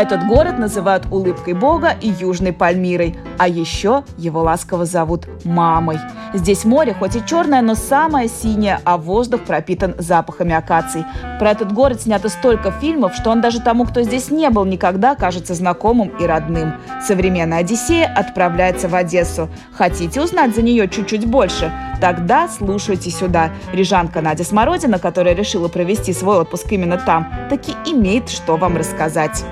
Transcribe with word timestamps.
Этот 0.00 0.26
город 0.26 0.58
называют 0.58 1.04
улыбкой 1.10 1.52
Бога 1.52 1.94
и 2.00 2.08
Южной 2.08 2.54
Пальмирой, 2.54 3.18
а 3.36 3.46
еще 3.46 4.02
его 4.16 4.40
ласково 4.40 4.86
зовут 4.86 5.26
Мамой. 5.44 5.98
Здесь 6.32 6.64
море 6.64 6.94
хоть 6.98 7.16
и 7.16 7.26
черное, 7.26 7.60
но 7.60 7.74
самое 7.74 8.26
синее, 8.26 8.80
а 8.84 8.96
воздух 8.96 9.42
пропитан 9.42 9.94
запахами 9.98 10.54
акаций. 10.54 11.04
Про 11.38 11.50
этот 11.50 11.72
город 11.72 12.00
снято 12.00 12.30
столько 12.30 12.70
фильмов, 12.70 13.14
что 13.14 13.28
он 13.28 13.42
даже 13.42 13.60
тому, 13.60 13.84
кто 13.84 14.00
здесь 14.00 14.30
не 14.30 14.48
был 14.48 14.64
никогда, 14.64 15.14
кажется 15.14 15.52
знакомым 15.52 16.08
и 16.18 16.24
родным. 16.24 16.76
Современная 17.06 17.58
Одиссея 17.58 18.10
отправляется 18.10 18.88
в 18.88 18.94
Одессу. 18.94 19.50
Хотите 19.72 20.22
узнать 20.22 20.54
за 20.54 20.62
нее 20.62 20.88
чуть-чуть 20.88 21.26
больше? 21.26 21.70
Тогда 22.00 22.48
слушайте 22.48 23.10
сюда. 23.10 23.50
Рижанка 23.74 24.22
Надя 24.22 24.44
Смородина, 24.44 24.98
которая 24.98 25.34
решила 25.34 25.68
провести 25.68 26.14
свой 26.14 26.38
отпуск 26.38 26.72
именно 26.72 26.96
там, 26.96 27.30
таки 27.50 27.74
имеет 27.84 28.30
что 28.30 28.56
вам 28.56 28.78
рассказать. 28.78 29.44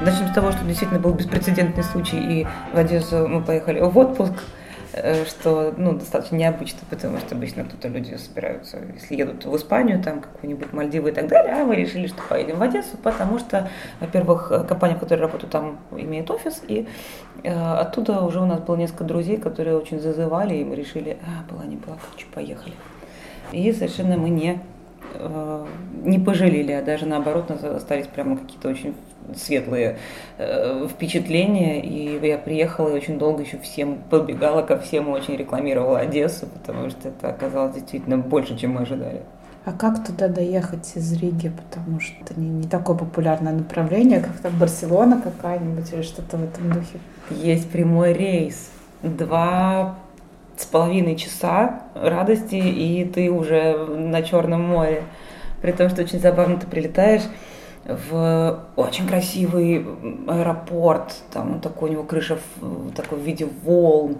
Начнем 0.00 0.28
с 0.28 0.32
того, 0.32 0.50
что 0.50 0.64
действительно 0.64 0.98
был 0.98 1.12
беспрецедентный 1.12 1.82
случай, 1.82 2.16
и 2.16 2.46
в 2.72 2.78
Одессу 2.78 3.28
мы 3.28 3.42
поехали 3.42 3.80
в 3.80 3.98
отпуск, 3.98 4.32
э, 4.94 5.26
что 5.26 5.74
ну, 5.76 5.92
достаточно 5.92 6.36
необычно, 6.36 6.78
потому 6.88 7.18
что 7.18 7.34
обычно 7.34 7.66
тут 7.66 7.84
люди 7.84 8.14
собираются, 8.14 8.78
если 8.94 9.14
едут 9.14 9.44
в 9.44 9.54
Испанию, 9.54 10.02
там 10.02 10.22
какую-нибудь 10.22 10.72
Мальдивы 10.72 11.10
и 11.10 11.12
так 11.12 11.28
далее, 11.28 11.52
а 11.52 11.66
мы 11.66 11.76
решили, 11.76 12.06
что 12.06 12.22
поедем 12.30 12.56
в 12.56 12.62
Одессу, 12.62 12.96
потому 12.96 13.38
что, 13.38 13.68
во-первых, 14.00 14.66
компания, 14.66 14.94
в 14.94 15.00
которой 15.00 15.20
работаю, 15.20 15.50
там 15.50 15.80
имеет 15.92 16.30
офис, 16.30 16.62
и 16.66 16.88
э, 17.42 17.52
оттуда 17.52 18.22
уже 18.22 18.40
у 18.40 18.46
нас 18.46 18.60
было 18.60 18.76
несколько 18.76 19.04
друзей, 19.04 19.36
которые 19.36 19.76
очень 19.76 20.00
зазывали, 20.00 20.54
и 20.54 20.64
мы 20.64 20.76
решили, 20.76 21.18
а, 21.22 21.52
была 21.52 21.66
не 21.66 21.76
была, 21.76 21.98
короче, 22.02 22.24
поехали. 22.32 22.72
И 23.52 23.70
совершенно 23.74 24.16
мы 24.16 24.30
не 24.30 24.52
э, 24.52 24.58
не 26.02 26.18
пожалели, 26.18 26.72
а 26.72 26.82
даже 26.82 27.06
наоборот, 27.06 27.50
остались 27.50 28.06
прямо 28.06 28.36
какие-то 28.36 28.68
очень 28.68 28.94
светлые 29.36 29.98
э, 30.38 30.86
впечатления. 30.88 31.80
И 31.82 32.26
я 32.26 32.38
приехала 32.38 32.88
и 32.88 32.92
очень 32.92 33.18
долго 33.18 33.42
еще 33.42 33.58
всем 33.58 33.98
подбегала 34.10 34.62
ко 34.62 34.78
всем 34.78 35.08
и 35.08 35.10
очень 35.10 35.36
рекламировала 35.36 36.00
Одессу, 36.00 36.46
потому 36.46 36.90
что 36.90 37.08
это 37.08 37.28
оказалось 37.28 37.74
действительно 37.74 38.18
больше, 38.18 38.56
чем 38.56 38.72
мы 38.72 38.82
ожидали. 38.82 39.22
А 39.64 39.72
как 39.72 40.04
туда 40.04 40.28
доехать 40.28 40.90
из 40.94 41.12
Риги? 41.12 41.50
Потому 41.50 42.00
что 42.00 42.14
это 42.22 42.40
не, 42.40 42.48
не 42.48 42.68
такое 42.68 42.96
популярное 42.96 43.52
направление, 43.52 44.20
как 44.20 44.38
там 44.38 44.58
Барселона 44.58 45.20
какая-нибудь 45.20 45.92
или 45.92 46.02
что-то 46.02 46.38
в 46.38 46.44
этом 46.44 46.72
духе. 46.72 46.98
Есть 47.30 47.70
прямой 47.70 48.14
рейс. 48.14 48.70
Два 49.02 49.98
с 50.60 50.66
половиной 50.66 51.16
часа 51.16 51.84
радости, 51.94 52.56
и 52.56 53.04
ты 53.04 53.30
уже 53.30 53.78
на 53.86 54.22
Черном 54.22 54.62
море. 54.62 55.04
При 55.62 55.72
том, 55.72 55.88
что 55.88 56.02
очень 56.02 56.20
забавно 56.20 56.58
ты 56.58 56.66
прилетаешь, 56.66 57.22
в 57.84 58.60
очень 58.76 59.08
красивый 59.08 59.86
аэропорт, 60.28 61.14
там 61.32 61.60
такой 61.60 61.88
у 61.88 61.92
него 61.92 62.02
крыша 62.02 62.38
в, 62.60 62.92
такой 62.92 63.18
в 63.18 63.22
виде 63.22 63.48
волн, 63.64 64.18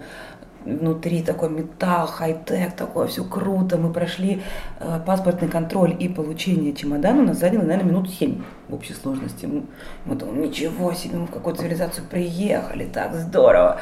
внутри 0.65 1.21
такой 1.21 1.49
металл, 1.49 2.07
хай-тек, 2.07 2.73
такое 2.73 3.07
все 3.07 3.23
круто. 3.23 3.77
Мы 3.77 3.91
прошли 3.91 4.41
э, 4.79 4.99
паспортный 5.05 5.47
контроль 5.47 5.95
и 5.97 6.07
получение 6.07 6.73
чемодана, 6.73 7.21
у 7.21 7.25
нас 7.25 7.39
заняло, 7.39 7.63
наверное, 7.63 7.91
минут 7.91 8.09
семь 8.09 8.41
в 8.67 8.75
общей 8.75 8.93
сложности. 8.93 9.45
Мы, 9.45 9.63
мы 10.05 10.15
думаем, 10.15 10.41
ничего 10.41 10.93
себе, 10.93 11.17
мы 11.17 11.27
в 11.27 11.31
какую 11.31 11.55
цивилизацию 11.55 12.05
приехали, 12.09 12.85
так 12.85 13.13
здорово. 13.15 13.79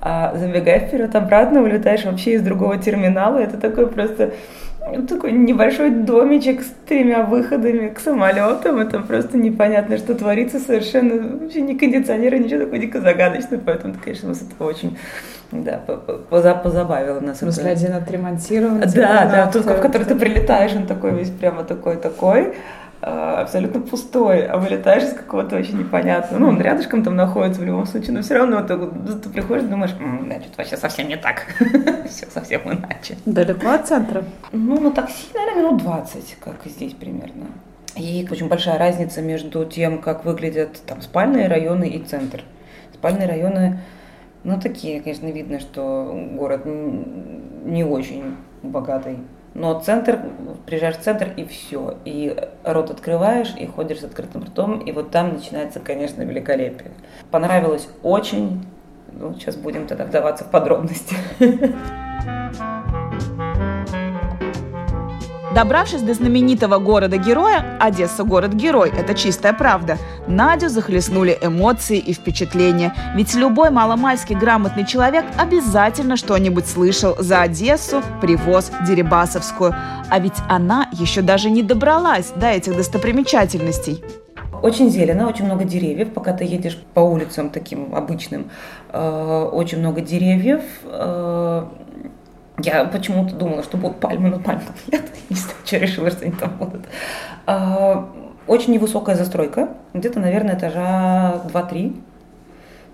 А 0.00 0.34
забегая 0.36 0.80
вперед 0.80 1.14
обратно, 1.14 1.62
улетаешь 1.62 2.04
вообще 2.04 2.34
из 2.34 2.42
другого 2.42 2.76
терминала, 2.78 3.38
это 3.38 3.56
такой 3.56 3.86
просто 3.86 4.34
такой 5.08 5.32
небольшой 5.32 5.90
домичек 5.90 6.62
с 6.62 6.72
тремя 6.86 7.22
выходами 7.22 7.88
к 7.88 7.98
самолетам. 7.98 8.78
Это 8.78 9.00
просто 9.00 9.36
непонятно, 9.38 9.96
что 9.96 10.14
творится 10.14 10.58
совершенно. 10.58 11.38
Вообще 11.38 11.60
ни 11.60 11.76
кондиционера, 11.76 12.36
ничего 12.36 12.64
такое 12.64 12.78
дико 12.80 13.00
загадочное. 13.00 13.60
Поэтому, 13.64 13.94
конечно, 14.02 14.28
нас 14.28 14.42
это 14.42 14.64
очень 14.64 14.96
да, 15.52 15.78
позабавило 16.30 17.20
нас. 17.20 17.36
В 17.36 17.40
смысле, 17.40 17.70
один 17.70 17.92
отремонтирован? 17.92 18.80
Да, 18.80 19.26
да, 19.26 19.50
тот, 19.52 19.66
в 19.66 19.80
который 19.80 20.06
ты 20.06 20.14
прилетаешь, 20.14 20.74
он 20.74 20.86
такой 20.86 21.12
весь 21.12 21.30
прямо 21.30 21.62
такой-такой. 21.62 22.54
А, 23.04 23.40
абсолютно 23.42 23.80
пустой, 23.80 24.46
а 24.46 24.58
вылетаешь 24.58 25.02
из 25.02 25.12
какого-то 25.12 25.56
очень 25.56 25.76
непонятного. 25.76 26.38
Ну, 26.40 26.48
он 26.50 26.60
рядышком 26.60 27.02
там 27.02 27.16
находится 27.16 27.60
в 27.60 27.64
любом 27.64 27.84
случае, 27.84 28.12
но 28.12 28.22
все 28.22 28.34
равно 28.34 28.62
ты, 28.62 28.76
ты 29.16 29.28
приходишь, 29.28 29.64
думаешь, 29.64 29.90
М, 29.98 30.28
да, 30.28 30.36
что-то 30.40 30.58
вообще 30.58 30.76
совсем 30.76 31.08
не 31.08 31.16
так. 31.16 31.46
все 32.08 32.26
совсем 32.26 32.60
иначе. 32.64 33.16
Далеко 33.26 33.70
от 33.70 33.88
центра? 33.88 34.22
Ну, 34.52 34.80
на 34.80 34.92
такси, 34.92 35.26
наверное, 35.34 35.64
минут 35.64 35.82
20, 35.82 36.36
как 36.38 36.54
здесь 36.64 36.92
примерно. 36.92 37.46
И 37.96 38.24
очень 38.30 38.46
большая 38.48 38.78
разница 38.78 39.20
между 39.20 39.64
тем, 39.64 39.98
как 39.98 40.24
выглядят 40.24 40.80
там 40.86 41.02
спальные 41.02 41.48
районы 41.48 41.88
и 41.88 41.98
центр. 41.98 42.44
Спальные 42.94 43.26
районы, 43.26 43.80
ну, 44.44 44.60
такие, 44.60 45.00
конечно, 45.00 45.26
видно, 45.26 45.58
что 45.58 46.28
город 46.34 46.62
не 46.64 47.82
очень 47.82 48.36
богатый 48.62 49.18
но 49.54 49.78
центр, 49.80 50.18
приезжаешь 50.66 50.96
в 50.96 51.00
центр 51.00 51.32
и 51.36 51.44
все. 51.44 51.96
И 52.04 52.36
рот 52.64 52.90
открываешь, 52.90 53.54
и 53.58 53.66
ходишь 53.66 54.00
с 54.00 54.04
открытым 54.04 54.44
ртом, 54.44 54.78
и 54.80 54.92
вот 54.92 55.10
там 55.10 55.34
начинается, 55.34 55.80
конечно, 55.80 56.22
великолепие. 56.22 56.92
Понравилось 57.30 57.88
очень. 58.02 58.66
Ну, 59.12 59.34
сейчас 59.34 59.56
будем 59.56 59.86
тогда 59.86 60.04
вдаваться 60.04 60.44
в 60.44 60.50
подробности. 60.50 61.16
Добравшись 65.54 66.00
до 66.00 66.14
знаменитого 66.14 66.78
города-героя, 66.78 67.76
Одесса– 67.78 68.24
город-герой, 68.24 68.90
это 68.98 69.14
чистая 69.14 69.52
правда, 69.52 69.98
Надю 70.26 70.70
захлестнули 70.70 71.36
эмоции 71.42 71.98
и 71.98 72.14
впечатления. 72.14 72.94
Ведь 73.14 73.34
любой 73.34 73.68
маломальски 73.68 74.32
грамотный 74.32 74.86
человек 74.86 75.26
обязательно 75.38 76.16
что-нибудь 76.16 76.66
слышал 76.66 77.16
за 77.18 77.42
Одессу, 77.42 78.02
привоз 78.22 78.72
Дерибасовскую. 78.86 79.74
А 80.08 80.18
ведь 80.18 80.38
она 80.48 80.88
еще 80.92 81.20
даже 81.20 81.50
не 81.50 81.62
добралась 81.62 82.32
до 82.34 82.46
этих 82.46 82.74
достопримечательностей. 82.74 84.02
Очень 84.62 84.90
зелено, 84.90 85.28
очень 85.28 85.44
много 85.44 85.64
деревьев, 85.64 86.14
пока 86.14 86.32
ты 86.32 86.44
едешь 86.44 86.78
по 86.94 87.00
улицам 87.00 87.50
таким 87.50 87.94
обычным. 87.94 88.50
Э, 88.90 89.50
очень 89.52 89.80
много 89.80 90.00
деревьев, 90.00 90.62
э, 90.84 91.64
я 92.58 92.84
почему-то 92.84 93.34
думала, 93.34 93.62
что 93.62 93.76
будут 93.76 94.00
пальмы, 94.00 94.28
но 94.28 94.38
пальм 94.38 94.60
там 94.60 94.74
нет. 94.92 95.02
Не 95.30 95.36
знаю, 95.36 95.56
что 95.64 95.76
решила, 95.78 96.10
что 96.10 96.24
они 96.24 96.32
там 96.32 96.56
будут. 96.58 96.82
А, 97.46 98.08
очень 98.46 98.72
невысокая 98.72 99.16
застройка. 99.16 99.70
Где-то, 99.94 100.20
наверное, 100.20 100.56
этажа 100.56 101.42
2-3. 101.52 102.00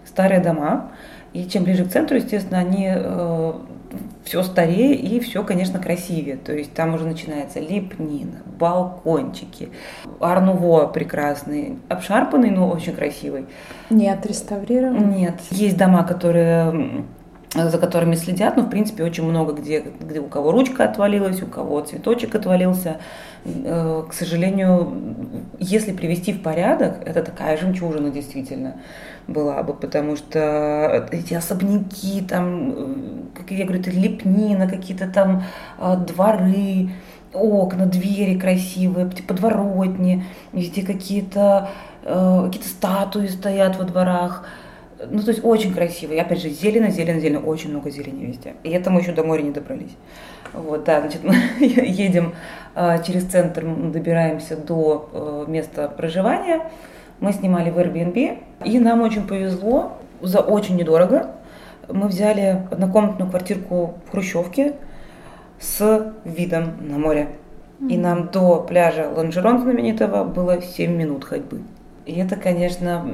Старые 0.04 0.40
дома. 0.40 0.90
И 1.32 1.46
чем 1.46 1.64
ближе 1.64 1.84
к 1.84 1.90
центру, 1.90 2.16
естественно, 2.16 2.58
они 2.58 2.88
э, 2.90 3.52
все 4.24 4.42
старее 4.42 4.94
и 4.94 5.20
все, 5.20 5.44
конечно, 5.44 5.78
красивее. 5.78 6.36
То 6.36 6.54
есть 6.54 6.72
там 6.72 6.94
уже 6.94 7.06
начинается 7.06 7.60
лепнина, 7.60 8.38
балкончики, 8.58 9.68
арнуво 10.20 10.86
прекрасный, 10.86 11.78
обшарпанный, 11.88 12.50
но 12.50 12.70
очень 12.70 12.94
красивый. 12.94 13.46
Не 13.90 14.08
отреставрирован? 14.08 15.10
Нет. 15.10 15.34
Есть 15.50 15.76
дома, 15.76 16.02
которые 16.04 17.04
за 17.54 17.78
которыми 17.78 18.14
следят, 18.14 18.56
но 18.56 18.64
в 18.64 18.70
принципе 18.70 19.04
очень 19.04 19.24
много 19.24 19.52
где, 19.54 19.80
где 20.00 20.20
у 20.20 20.26
кого 20.26 20.52
ручка 20.52 20.84
отвалилась, 20.84 21.42
у 21.42 21.46
кого 21.46 21.80
цветочек 21.80 22.34
отвалился. 22.34 22.98
Э, 23.44 24.04
к 24.08 24.12
сожалению, 24.12 24.92
если 25.58 25.92
привести 25.92 26.32
в 26.32 26.42
порядок, 26.42 26.96
это 27.06 27.22
такая 27.22 27.56
жемчужина 27.56 28.10
действительно 28.10 28.76
была 29.26 29.62
бы, 29.62 29.72
потому 29.72 30.16
что 30.16 31.08
эти 31.10 31.34
особняки, 31.34 32.20
там, 32.20 32.74
э, 32.76 32.94
как 33.34 33.50
я 33.50 33.64
говорю, 33.64 33.80
это 33.80 33.90
лепнина, 33.90 34.68
какие-то 34.68 35.08
там 35.08 35.44
э, 35.78 35.96
дворы, 36.06 36.90
окна, 37.32 37.86
двери 37.86 38.38
красивые, 38.38 39.10
подворотни, 39.26 40.24
везде 40.52 40.82
какие-то 40.82 41.70
какие 42.04 42.62
статуи 42.62 43.26
стоят 43.26 43.76
во 43.76 43.84
дворах, 43.84 44.46
Ну, 45.10 45.22
то 45.22 45.30
есть 45.30 45.44
очень 45.44 45.72
красиво. 45.72 46.12
И 46.12 46.18
опять 46.18 46.40
же, 46.40 46.48
зелено, 46.48 46.90
зелено, 46.90 47.20
зелено. 47.20 47.40
Очень 47.40 47.70
много 47.70 47.90
зелени 47.90 48.26
везде. 48.26 48.54
И 48.64 48.70
это 48.70 48.90
мы 48.90 49.00
еще 49.00 49.12
до 49.12 49.22
моря 49.22 49.42
не 49.42 49.50
добрались. 49.50 49.96
Вот, 50.52 50.84
да, 50.84 51.00
значит, 51.00 51.22
мы 51.24 51.34
едем 51.60 52.34
э, 52.74 53.02
через 53.04 53.24
центр, 53.24 53.64
добираемся 53.64 54.56
до 54.56 55.10
э, 55.12 55.50
места 55.50 55.88
проживания. 55.88 56.62
Мы 57.20 57.32
снимали 57.32 57.70
в 57.70 57.78
Airbnb, 57.78 58.38
и 58.64 58.78
нам 58.78 59.02
очень 59.02 59.26
повезло, 59.26 59.98
за 60.20 60.40
очень 60.40 60.76
недорого. 60.76 61.34
Мы 61.88 62.08
взяли 62.08 62.62
однокомнатную 62.70 63.30
квартирку 63.30 63.94
в 64.06 64.10
Хрущевке 64.10 64.74
с 65.58 66.12
видом 66.24 66.76
на 66.80 66.98
море. 66.98 67.28
И 67.88 67.96
нам 67.96 68.28
до 68.28 68.60
пляжа 68.60 69.08
Ланжерон 69.08 69.60
знаменитого 69.60 70.24
было 70.24 70.60
7 70.60 70.92
минут 70.92 71.24
ходьбы. 71.24 71.62
И 72.06 72.18
это, 72.18 72.36
конечно, 72.36 73.06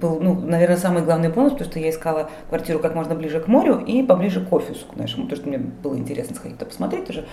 был, 0.00 0.20
ну, 0.20 0.34
наверное, 0.34 0.76
самый 0.76 1.02
главный 1.02 1.28
бонус, 1.28 1.52
потому 1.52 1.70
что 1.70 1.78
я 1.78 1.90
искала 1.90 2.30
квартиру 2.48 2.78
как 2.78 2.94
можно 2.94 3.14
ближе 3.14 3.40
к 3.40 3.48
морю 3.48 3.78
и 3.78 4.02
поближе 4.02 4.44
к 4.44 4.52
офису, 4.52 4.86
к 4.86 4.96
нашему, 4.96 5.24
потому 5.24 5.40
что 5.40 5.48
мне 5.48 5.58
было 5.58 5.96
интересно 5.96 6.36
сходить 6.36 6.58
туда 6.58 6.68
посмотреть 6.68 7.06
тоже. 7.06 7.26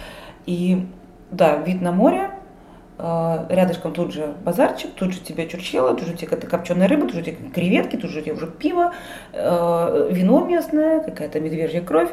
И 0.45 0.87
да, 1.31 1.57
вид 1.57 1.81
на 1.81 1.91
море, 1.91 2.31
э, 2.97 3.45
рядышком 3.49 3.93
тут 3.93 4.13
же 4.13 4.35
базарчик, 4.43 4.91
тут 4.93 5.13
же 5.13 5.19
тебе 5.19 5.47
чурчела, 5.47 5.95
тут 5.95 6.07
же 6.07 6.13
тебе 6.13 6.27
какая-то 6.27 6.47
копченая 6.47 6.87
рыба, 6.87 7.07
тут 7.07 7.15
же 7.15 7.23
тебе 7.23 7.37
креветки, 7.53 7.95
тут 7.95 8.11
же 8.11 8.21
тебе 8.21 8.33
уже 8.33 8.47
пиво, 8.47 8.93
э, 9.33 10.09
вино 10.11 10.45
местное, 10.45 11.01
какая-то 11.01 11.39
медвежья 11.39 11.81
кровь 11.81 12.11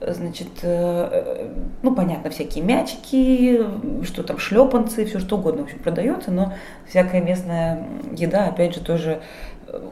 значит, 0.00 0.48
э, 0.62 1.48
ну, 1.82 1.94
понятно, 1.94 2.30
всякие 2.30 2.64
мячики, 2.64 3.60
что 4.04 4.22
там, 4.22 4.38
шлепанцы, 4.38 5.04
все 5.04 5.18
что 5.18 5.36
угодно, 5.36 5.62
в 5.62 5.64
общем, 5.66 5.78
продается, 5.78 6.30
но 6.30 6.52
всякая 6.88 7.22
местная 7.22 7.86
еда, 8.12 8.48
опять 8.48 8.74
же, 8.74 8.80
тоже, 8.80 9.22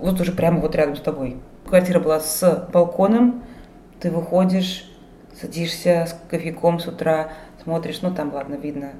вот 0.00 0.20
уже 0.20 0.32
прямо 0.32 0.60
вот 0.60 0.75
рядом 0.75 0.96
с 0.96 1.00
тобой. 1.00 1.37
Квартира 1.66 2.00
была 2.00 2.20
с 2.20 2.69
балконом, 2.72 3.43
ты 4.00 4.10
выходишь, 4.10 4.90
садишься 5.40 6.06
с 6.06 6.19
кофейком 6.31 6.81
с 6.81 6.87
утра, 6.87 7.32
смотришь, 7.62 8.02
ну, 8.02 8.14
там, 8.14 8.34
ладно, 8.34 8.54
видно 8.54 8.93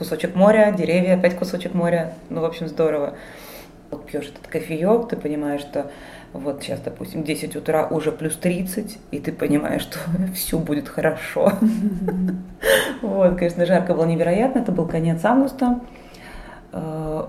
кусочек 0.00 0.34
моря, 0.34 0.74
деревья, 0.76 1.16
опять 1.16 1.36
кусочек 1.36 1.74
моря, 1.74 2.14
ну, 2.30 2.40
в 2.40 2.44
общем, 2.46 2.68
здорово. 2.68 3.16
Вот 3.90 4.06
пьешь 4.06 4.28
этот 4.28 4.46
кофеек, 4.46 5.08
ты 5.08 5.16
понимаешь, 5.16 5.60
что 5.60 5.90
вот 6.32 6.62
сейчас, 6.62 6.80
допустим, 6.80 7.24
10 7.24 7.56
утра 7.56 7.86
уже 7.88 8.12
плюс 8.12 8.36
30, 8.36 8.98
и 9.10 9.18
ты 9.18 9.32
понимаешь, 9.32 9.82
что 9.82 9.98
все 10.34 10.58
будет 10.58 10.88
хорошо. 10.88 11.52
Вот, 13.02 13.36
конечно, 13.36 13.66
жарко 13.66 13.94
было 13.94 14.04
невероятно, 14.04 14.60
это 14.60 14.72
был 14.72 14.86
конец 14.86 15.24
августа. 15.24 15.80
Э, 16.72 17.24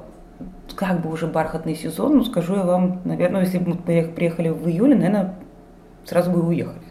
как 0.75 1.01
бы 1.01 1.11
уже 1.11 1.27
бархатный 1.27 1.75
сезон, 1.75 2.17
ну, 2.17 2.23
скажу 2.23 2.55
я 2.55 2.63
вам, 2.63 3.01
наверное, 3.05 3.41
если 3.41 3.57
бы 3.57 3.71
мы 3.71 4.03
приехали 4.03 4.49
в 4.49 4.67
июле, 4.67 4.95
наверное, 4.95 5.35
сразу 6.05 6.31
бы 6.31 6.45
уехали. 6.45 6.81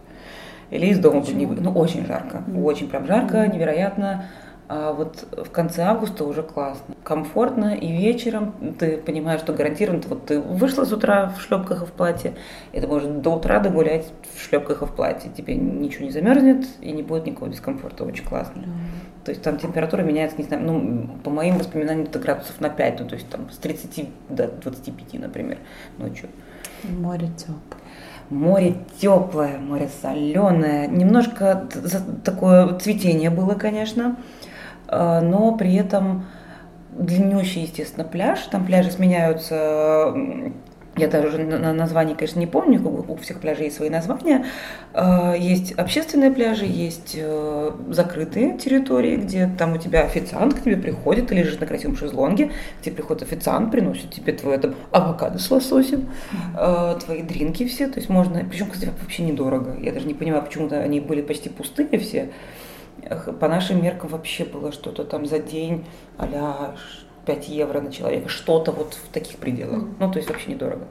Или 0.71 0.87
из 0.87 0.99
дома 0.99 1.21
бы 1.21 1.33
не 1.33 1.47
вы... 1.47 1.57
Ну, 1.57 1.73
очень 1.73 2.07
жарко, 2.07 2.43
очень 2.57 2.89
прям 2.89 3.07
жарко, 3.07 3.47
невероятно. 3.47 4.27
А 4.73 4.93
вот 4.93 5.27
в 5.33 5.51
конце 5.51 5.83
августа 5.83 6.25
уже 6.25 6.45
классно. 6.45 6.95
Комфортно, 7.03 7.75
и 7.75 7.91
вечером 7.91 8.55
ты 8.79 8.99
понимаешь, 8.99 9.41
что 9.41 9.53
гарантированно 9.53 10.01
вот 10.07 10.27
ты 10.27 10.39
вышла 10.39 10.85
с 10.85 10.93
утра 10.93 11.35
в 11.37 11.43
шлепках 11.43 11.83
и 11.83 11.87
в 11.87 11.91
платье, 11.91 12.35
и 12.71 12.81
ты 12.81 12.87
можешь 12.87 13.09
до 13.09 13.31
утра 13.31 13.59
догулять 13.59 14.07
в 14.33 14.41
шлепках 14.41 14.83
и 14.83 14.87
в 14.87 14.93
платье. 14.93 15.29
Тебе 15.37 15.57
ничего 15.57 16.05
не 16.05 16.13
замерзнет 16.13 16.69
и 16.81 16.93
не 16.93 17.03
будет 17.03 17.27
никакого 17.27 17.51
дискомфорта. 17.51 18.05
Очень 18.05 18.25
классно. 18.25 18.61
Mm. 18.61 19.25
То 19.25 19.33
есть 19.33 19.43
там 19.43 19.59
температура 19.59 20.03
меняется, 20.03 20.39
не 20.39 20.45
знаю, 20.45 20.63
ну, 20.63 21.19
по 21.25 21.31
моим 21.31 21.59
воспоминаниям, 21.59 22.07
это 22.07 22.21
градусов 22.21 22.61
на 22.61 22.69
5, 22.69 23.01
ну, 23.01 23.09
то 23.09 23.17
есть 23.17 23.29
там 23.29 23.51
с 23.51 23.57
30 23.57 24.09
до 24.29 24.47
25, 24.47 25.21
например, 25.21 25.59
ночью. 25.99 26.29
Море 26.85 27.29
теплое. 27.37 27.81
Море 28.31 28.77
теплое, 29.01 29.59
море 29.59 29.91
соленое. 30.01 30.87
Немножко 30.87 31.67
такое 32.25 32.79
цветение 32.79 33.31
было, 33.31 33.55
конечно. 33.55 34.17
А, 34.91 35.21
но 35.21 35.53
при 35.53 35.75
этом 35.77 36.27
длиннющий, 36.91 37.63
естественно, 37.63 38.05
пляж. 38.05 38.41
Там 38.51 38.67
пляжи 38.67 38.91
сменяются 38.91 40.13
я 40.97 41.07
даже 41.07 41.39
на 41.39 41.73
название, 41.73 42.17
конечно, 42.17 42.41
не 42.41 42.49
помню, 42.49 42.83
у 42.85 43.17
всех 43.17 43.41
пляжей 43.41 43.67
есть 43.67 43.77
свои 43.77 43.89
названия. 43.89 44.45
А, 44.93 45.35
есть 45.35 45.73
общественные 45.73 46.33
пляжи, 46.33 46.67
есть 46.67 47.17
э, 47.17 47.71
закрытые 47.89 48.59
территории, 48.59 49.17
где 49.17 49.49
там 49.57 49.75
у 49.75 49.79
тебя 49.79 50.03
официант 50.03 50.55
к 50.55 50.63
тебе 50.63 50.77
приходит, 50.77 51.29
ты 51.29 51.37
лежишь 51.37 51.59
на 51.61 51.67
красивом 51.67 51.97
шезлонге, 51.97 52.51
к 52.81 52.85
тебе 52.85 52.97
приходит 52.97 53.23
официант, 53.23 53.71
приносит 53.71 54.11
тебе 54.11 54.33
твой 54.33 54.59
там, 54.59 54.75
авокадо 54.91 55.39
с 55.39 55.51
лососем, 55.51 56.11
твои 57.05 57.23
дринки 57.23 57.67
все, 57.67 57.87
то 57.87 57.99
есть 57.99 58.11
можно, 58.11 58.45
причем, 58.45 58.69
кстати, 58.69 58.93
вообще 59.01 59.23
недорого. 59.23 59.77
Я 59.81 59.93
даже 59.93 60.07
не 60.07 60.15
понимаю, 60.15 60.43
почему-то 60.43 60.81
они 60.81 61.01
были 61.01 61.23
почти 61.23 61.49
пустые 61.49 61.99
все 61.99 62.31
по 63.41 63.49
нашим 63.49 63.83
меркам 63.83 64.11
вообще 64.11 64.45
было 64.45 64.73
что-то 64.73 65.05
там 65.05 65.27
за 65.27 65.39
день 65.39 65.87
а 66.19 66.75
5 67.27 67.49
евро 67.49 67.81
на 67.81 67.93
человека, 67.93 68.29
что-то 68.29 68.73
вот 68.73 68.95
в 68.95 69.13
таких 69.13 69.37
пределах. 69.37 69.85
Ну, 69.99 70.11
то 70.11 70.19
есть 70.19 70.29
вообще 70.29 70.51
недорого. 70.51 70.87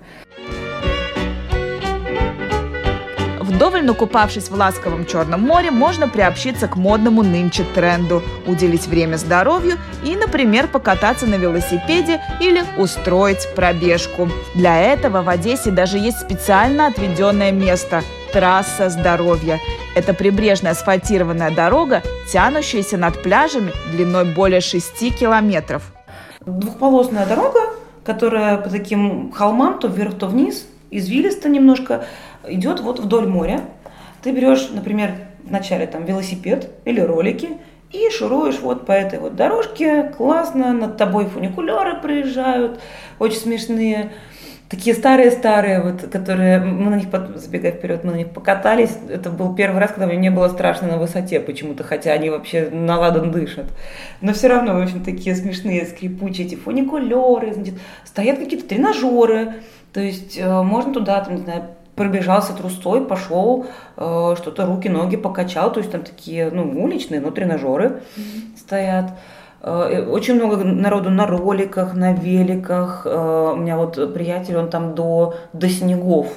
Вдоволь 3.40 3.84
накупавшись 3.84 4.50
в 4.50 4.56
ласковом 4.56 5.06
Черном 5.06 5.42
море, 5.42 5.72
можно 5.72 6.08
приобщиться 6.08 6.68
к 6.68 6.76
модному 6.76 7.24
нынче 7.24 7.66
тренду, 7.74 8.22
уделить 8.46 8.88
время 8.88 9.18
здоровью 9.18 9.78
и, 10.04 10.16
например, 10.16 10.68
покататься 10.68 11.26
на 11.26 11.36
велосипеде 11.36 12.22
или 12.40 12.64
устроить 12.78 13.48
пробежку. 13.56 14.30
Для 14.54 14.80
этого 14.80 15.24
в 15.24 15.30
Одессе 15.30 15.72
даже 15.72 15.98
есть 15.98 16.20
специально 16.20 16.88
отведенное 16.88 17.52
место– 17.52 18.04
трасса 18.32 18.90
здоровья. 18.90 19.60
Это 19.96 20.14
прибрежная 20.14 20.72
асфальтированная 20.72 21.52
дорога, 21.52 22.04
тянущаяся 22.32 22.98
над 22.98 23.22
пляжами 23.22 23.72
длиной 23.92 24.34
более 24.34 24.62
6 24.62 25.18
километров. 25.18 25.92
Двухполосная 26.46 27.26
дорога, 27.26 27.60
которая 28.04 28.58
по 28.58 28.70
таким 28.70 29.32
холмам 29.32 29.80
то 29.80 29.88
вверх, 29.88 30.18
то 30.18 30.28
вниз, 30.28 30.68
извилисто 30.92 31.50
немножко, 31.50 32.06
идет 32.48 32.80
вот 32.80 33.00
вдоль 33.00 33.28
моря. 33.28 33.62
Ты 34.22 34.32
берешь, 34.32 34.70
например, 34.72 35.14
вначале 35.44 35.88
там 35.88 36.06
велосипед 36.06 36.70
или 36.86 37.02
ролики 37.02 37.58
и 37.92 38.10
шуруешь 38.12 38.60
вот 38.60 38.86
по 38.86 38.92
этой 38.92 39.20
вот 39.20 39.36
дорожке, 39.36 40.14
классно, 40.16 40.74
над 40.74 40.98
тобой 40.98 41.26
фуникулеры 41.26 42.00
проезжают, 42.00 42.80
очень 43.18 43.40
смешные 43.40 44.12
такие 44.70 44.96
старые-старые, 44.96 45.82
вот, 45.82 46.12
которые 46.12 46.60
мы 46.60 46.92
на 46.92 46.96
них, 46.96 47.08
забегая 47.36 47.72
вперед, 47.72 48.04
мы 48.04 48.12
на 48.12 48.18
них 48.18 48.30
покатались. 48.30 48.96
Это 49.10 49.32
был 49.32 49.56
первый 49.56 49.80
раз, 49.80 49.92
когда 49.92 50.06
мне 50.06 50.18
не 50.18 50.30
было 50.30 50.48
страшно 50.48 50.88
на 50.88 50.98
высоте 50.98 51.40
почему-то, 51.40 51.84
хотя 51.84 52.12
они 52.14 52.30
вообще 52.30 52.70
на 52.72 53.00
ладан 53.00 53.32
дышат. 53.32 53.66
Но 54.22 54.32
все 54.34 54.48
равно, 54.48 54.76
в 54.76 54.84
общем, 54.84 55.04
такие 55.04 55.36
смешные, 55.36 55.86
скрипучие 55.86 56.46
эти 56.46 56.56
фуникулеры, 56.56 57.54
значит, 57.54 57.76
стоят 58.06 58.38
какие-то 58.38 58.68
тренажеры. 58.68 59.56
То 59.92 60.02
есть 60.02 60.38
э, 60.38 60.62
можно 60.62 60.94
туда, 60.94 61.20
там, 61.22 61.36
не 61.36 61.42
знаю, 61.42 61.64
пробежался 61.96 62.54
трустой, 62.54 63.04
пошел, 63.04 63.66
э, 63.98 64.36
что-то 64.38 64.68
руки, 64.68 64.88
ноги 64.88 65.18
покачал. 65.18 65.74
То 65.74 65.80
есть 65.80 65.92
там 65.92 66.04
такие, 66.04 66.52
ну, 66.52 66.84
уличные, 66.84 67.20
но 67.20 67.32
тренажеры 67.32 68.04
mm-hmm. 68.16 68.58
стоят. 68.58 69.14
Э, 69.62 70.06
очень 70.08 70.36
много 70.36 70.58
народу 70.58 71.10
на 71.10 71.28
роликах, 71.28 71.94
на 71.94 72.14
великах. 72.14 73.04
Э, 73.06 73.52
у 73.54 73.58
меня 73.58 73.78
вот 73.78 74.14
приятель, 74.14 74.58
он 74.58 74.70
там 74.70 74.96
до, 74.96 75.36
до 75.54 75.70
снегов 75.70 76.28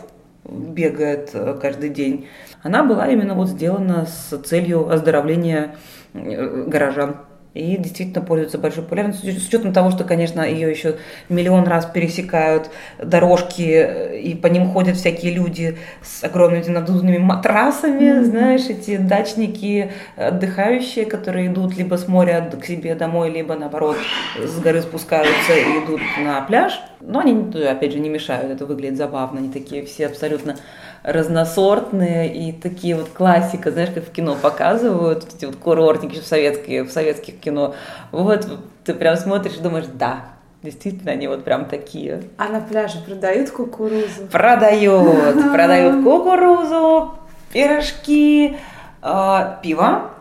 бегает 0.44 1.30
э, 1.34 1.56
каждый 1.60 1.90
день. 1.90 2.26
Она 2.62 2.82
была 2.82 3.06
именно 3.08 3.34
вот 3.34 3.48
сделана 3.48 4.06
с 4.06 4.36
целью 4.38 4.90
оздоровления 4.90 5.76
горожан 6.14 7.16
и 7.54 7.76
действительно 7.76 8.24
пользуется 8.24 8.58
большой 8.58 8.84
популярностью, 8.84 9.32
с 9.32 9.46
учетом 9.46 9.72
того, 9.72 9.90
что, 9.90 10.04
конечно, 10.04 10.40
ее 10.40 10.70
еще 10.70 10.96
миллион 11.28 11.64
раз 11.64 11.86
пересекают 11.86 12.70
дорожки, 13.02 14.18
и 14.18 14.34
по 14.34 14.46
ним 14.46 14.68
ходят 14.70 14.96
всякие 14.96 15.34
люди 15.34 15.78
с 16.02 16.24
огромными 16.24 16.64
надувными 16.68 17.18
матрасами, 17.18 18.04
mm-hmm. 18.04 18.24
знаешь, 18.24 18.66
эти 18.68 18.96
дачники 18.96 19.92
отдыхающие, 20.16 21.04
которые 21.04 21.48
идут 21.48 21.76
либо 21.76 21.96
с 21.96 22.08
моря 22.08 22.50
к 22.60 22.64
себе 22.64 22.94
домой, 22.94 23.30
либо, 23.30 23.54
наоборот, 23.54 23.96
с 24.38 24.58
горы 24.60 24.80
спускаются 24.80 25.54
и 25.54 25.84
идут 25.84 26.00
на 26.24 26.40
пляж. 26.42 26.80
Но 27.00 27.18
они, 27.18 27.50
опять 27.66 27.92
же, 27.92 27.98
не 27.98 28.08
мешают, 28.08 28.50
это 28.50 28.64
выглядит 28.64 28.96
забавно, 28.96 29.40
они 29.40 29.50
такие 29.50 29.84
все 29.84 30.06
абсолютно 30.06 30.56
разносортные 31.02 32.32
и 32.32 32.52
такие 32.52 32.96
вот 32.96 33.08
классика, 33.08 33.70
знаешь, 33.70 33.90
как 33.94 34.04
в 34.04 34.12
кино 34.12 34.36
показывают, 34.40 35.26
эти 35.34 35.44
вот 35.44 35.56
курортники 35.56 36.20
в, 36.20 36.26
советские, 36.26 36.84
в 36.84 36.90
советских 36.90 37.40
кино. 37.40 37.74
Вот 38.12 38.46
ты 38.84 38.94
прям 38.94 39.16
смотришь 39.16 39.56
и 39.56 39.60
думаешь, 39.60 39.86
да, 39.92 40.24
Действительно, 40.62 41.10
они 41.10 41.26
вот 41.26 41.42
прям 41.42 41.64
такие. 41.64 42.22
А 42.38 42.46
на 42.46 42.60
пляже 42.60 42.98
продают 43.04 43.50
кукурузу? 43.50 44.28
Продают. 44.30 45.34
Продают 45.52 46.04
кукурузу, 46.04 47.14
пирожки, 47.52 48.56
э, 49.02 49.56
пиво. 49.60 50.12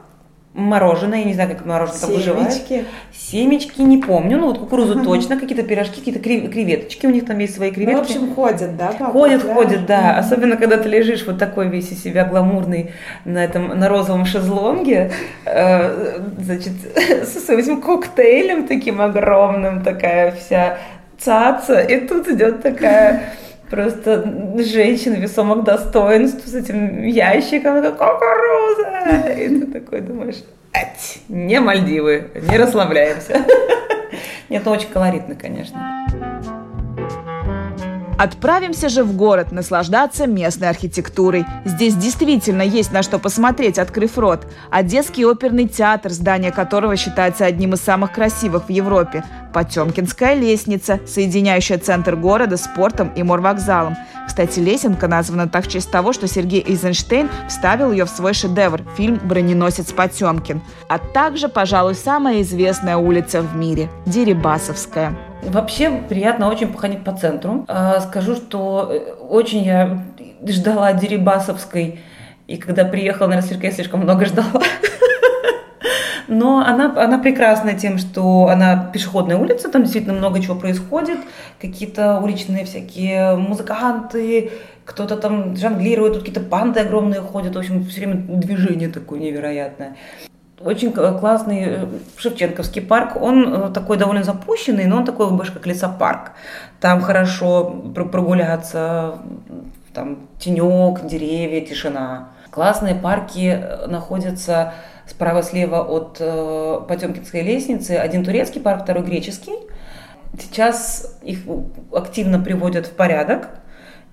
Мороженое, 0.53 1.19
я 1.19 1.25
не 1.25 1.33
знаю, 1.33 1.49
как 1.49 1.65
мороженое 1.65 1.99
там 2.01 2.09
выживает. 2.11 2.51
Семечки. 2.51 2.85
Семечки 3.13 3.81
не 3.81 3.97
помню, 3.99 4.37
ну 4.37 4.47
вот 4.47 4.59
кукурузу 4.59 5.01
точно, 5.03 5.37
какие-то 5.39 5.63
пирожки, 5.63 5.99
какие-то 5.99 6.19
крев- 6.19 6.49
креветочки, 6.49 7.05
у 7.05 7.09
них 7.09 7.25
там 7.25 7.37
есть 7.39 7.55
свои 7.55 7.69
Ну, 7.69 7.75
креветки. 7.75 7.97
в 7.97 8.01
общем, 8.01 8.33
ходят, 8.35 8.75
да, 8.75 8.87
по 8.91 9.05
Ходят, 9.05 9.41
пляжу? 9.43 9.55
ходят, 9.55 9.85
да. 9.85 10.01
Мгм. 10.11 10.19
Особенно, 10.19 10.57
когда 10.57 10.75
ты 10.77 10.89
лежишь 10.89 11.25
вот 11.25 11.37
такой 11.39 11.69
весь 11.69 11.91
из 11.91 12.03
себя 12.03 12.25
гламурный 12.25 12.91
на 13.23 13.43
этом, 13.43 13.67
на 13.79 13.87
розовом 13.87 14.25
шезлонге, 14.25 15.11
э, 15.45 16.19
значит, 16.39 16.73
со 17.25 17.39
своим 17.39 17.81
коктейлем 17.81 18.67
таким 18.67 18.99
огромным, 19.01 19.83
такая 19.83 20.31
вся 20.33 20.77
цаца, 21.17 21.79
и 21.79 22.05
тут 22.07 22.27
идет 22.27 22.61
такая 22.61 23.21
просто 23.71 24.23
женщина 24.57 25.15
весомых 25.15 25.63
достоинств 25.63 26.45
с 26.45 26.53
этим 26.53 27.03
ящиком, 27.03 27.81
такая, 27.81 28.13
кукуруза, 28.13 29.31
и 29.31 29.47
ты 29.47 29.65
такой 29.67 30.01
думаешь, 30.01 30.43
«Ать, 30.73 31.19
не 31.29 31.59
Мальдивы, 31.59 32.29
не 32.35 32.57
расслабляемся. 32.57 33.43
Нет, 34.49 34.63
ну 34.65 34.71
очень 34.71 34.89
колоритно, 34.89 35.35
конечно. 35.35 36.00
Отправимся 38.21 38.87
же 38.87 39.03
в 39.03 39.15
город 39.15 39.51
наслаждаться 39.51 40.27
местной 40.27 40.69
архитектурой. 40.69 41.43
Здесь 41.65 41.95
действительно 41.95 42.61
есть 42.61 42.91
на 42.91 43.01
что 43.01 43.17
посмотреть, 43.17 43.79
открыв 43.79 44.15
рот. 44.15 44.45
Одесский 44.69 45.25
оперный 45.25 45.67
театр, 45.67 46.11
здание 46.11 46.51
которого 46.51 46.95
считается 46.97 47.45
одним 47.45 47.73
из 47.73 47.81
самых 47.81 48.11
красивых 48.11 48.65
в 48.65 48.69
Европе. 48.69 49.23
Потемкинская 49.55 50.35
лестница, 50.35 50.99
соединяющая 51.07 51.79
центр 51.79 52.15
города 52.15 52.57
с 52.57 52.67
портом 52.75 53.11
и 53.15 53.23
морвокзалом. 53.23 53.97
Кстати, 54.27 54.59
лесенка 54.59 55.07
названа 55.07 55.49
так 55.49 55.65
в 55.65 55.71
честь 55.71 55.89
того, 55.89 56.13
что 56.13 56.27
Сергей 56.27 56.63
Эйзенштейн 56.63 57.27
вставил 57.49 57.91
ее 57.91 58.05
в 58.05 58.09
свой 58.09 58.35
шедевр– 58.35 58.83
фильм 58.97 59.19
«Броненосец 59.23 59.93
Потемкин». 59.93 60.61
А 60.89 60.99
также, 60.99 61.49
пожалуй, 61.49 61.95
самая 61.95 62.43
известная 62.43 62.97
улица 62.97 63.41
в 63.41 63.55
мире– 63.55 63.89
Дерибасовская. 64.05 65.30
Вообще 65.43 65.91
приятно 66.07 66.49
очень 66.49 66.71
походить 66.71 67.03
по 67.03 67.13
центру. 67.13 67.65
А, 67.67 67.99
Скажу, 68.01 68.35
что 68.35 68.89
э, 68.91 69.11
очень 69.13 69.63
я 69.63 70.05
ждала 70.45 70.93
Дерибасовской, 70.93 71.99
и 72.47 72.57
когда 72.57 72.85
приехала, 72.85 73.27
наверное, 73.27 73.47
слишком, 73.47 73.65
я 73.69 73.71
слишком 73.71 73.99
много 74.01 74.25
ждала. 74.25 74.61
Но 76.27 76.59
она, 76.59 76.93
она 76.95 77.17
прекрасна 77.17 77.73
тем, 77.73 77.97
что 77.97 78.47
она 78.47 78.89
пешеходная 78.93 79.37
улица, 79.37 79.69
там 79.69 79.83
действительно 79.83 80.13
много 80.13 80.41
чего 80.41 80.55
происходит, 80.55 81.17
какие-то 81.59 82.19
уличные 82.19 82.63
всякие 82.63 83.35
музыканты, 83.35 84.51
кто-то 84.85 85.17
там 85.17 85.57
жонглирует, 85.57 86.13
тут 86.13 86.23
какие-то 86.23 86.47
банды 86.47 86.79
огромные 86.79 87.21
ходят, 87.21 87.55
в 87.55 87.59
общем, 87.59 87.83
все 87.85 88.01
время 88.01 88.15
движение 88.15 88.89
такое 88.89 89.19
невероятное. 89.19 89.97
Очень 90.63 90.91
классный 90.91 91.63
э, 91.65 91.85
Шевченковский 92.17 92.81
парк. 92.81 93.15
Он 93.21 93.53
э, 93.53 93.69
такой 93.71 93.97
довольно 93.97 94.23
запущенный, 94.23 94.85
но 94.85 94.97
он 94.97 95.05
такой 95.05 95.29
больше 95.31 95.53
как 95.53 95.65
лесопарк. 95.65 96.31
Там 96.79 97.01
хорошо 97.01 97.83
пр- 97.95 98.09
прогуляться, 98.09 99.15
там 99.93 100.27
тенек, 100.39 101.05
деревья, 101.05 101.61
тишина. 101.65 102.29
Классные 102.49 102.95
парки 102.95 103.59
э, 103.61 103.87
находятся 103.87 104.73
справа-слева 105.07 105.81
от 105.81 106.17
э, 106.19 106.81
Потемкинской 106.87 107.41
лестницы. 107.41 107.91
Один 107.91 108.23
турецкий 108.23 108.61
парк, 108.61 108.83
второй 108.83 109.03
греческий. 109.03 109.55
Сейчас 110.39 111.17
их 111.23 111.39
активно 111.93 112.39
приводят 112.39 112.87
в 112.87 112.91
порядок. 112.91 113.49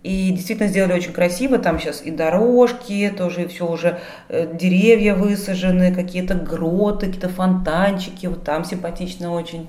И 0.02 0.30
действительно 0.30 0.68
сделали 0.68 0.92
очень 0.92 1.12
красиво. 1.12 1.58
Там 1.58 1.78
сейчас 1.78 2.02
и 2.02 2.10
дорожки, 2.10 3.12
тоже 3.16 3.48
все 3.48 3.68
уже 3.68 3.98
э, 4.28 4.46
деревья 4.54 5.14
высажены, 5.14 5.94
какие-то 5.94 6.34
гроты, 6.34 7.06
какие-то 7.06 7.28
фонтанчики. 7.28 8.26
Вот 8.26 8.44
там 8.44 8.64
симпатично 8.64 9.32
очень. 9.32 9.68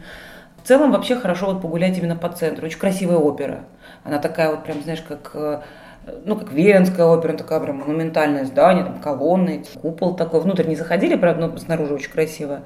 В 0.63 0.67
целом 0.67 0.91
вообще 0.91 1.15
хорошо 1.15 1.47
вот 1.47 1.61
погулять 1.61 1.97
именно 1.97 2.15
по 2.15 2.29
центру. 2.29 2.67
Очень 2.67 2.79
красивая 2.79 3.17
опера. 3.17 3.65
Она 4.03 4.19
такая 4.19 4.51
вот 4.51 4.63
прям, 4.63 4.81
знаешь, 4.83 5.01
как 5.01 5.31
э, 5.33 5.61
ну, 6.25 6.35
как 6.35 6.51
Венская 6.51 7.05
опера, 7.05 7.33
такая 7.33 7.59
прям 7.59 7.77
монументальное 7.77 8.45
здание, 8.45 8.83
там 8.83 8.99
колонны, 8.99 9.63
купол 9.81 10.15
такой. 10.15 10.41
Внутрь 10.41 10.67
не 10.67 10.75
заходили, 10.75 11.15
правда, 11.15 11.47
но 11.47 11.57
снаружи 11.57 11.93
очень 11.93 12.11
красиво. 12.11 12.61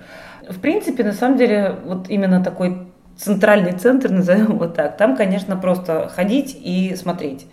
В 0.47 0.59
принципе, 0.59 1.03
на 1.03 1.13
самом 1.13 1.37
деле, 1.37 1.75
вот 1.85 2.09
именно 2.09 2.43
такой 2.43 2.92
центральный 3.17 3.73
центр, 3.73 4.09
назовем 4.09 4.57
вот 4.57 4.75
так, 4.75 4.97
там, 4.97 5.15
конечно, 5.15 5.55
просто 5.55 6.09
ходить 6.09 6.57
и 6.59 6.95
смотреть. 6.95 7.47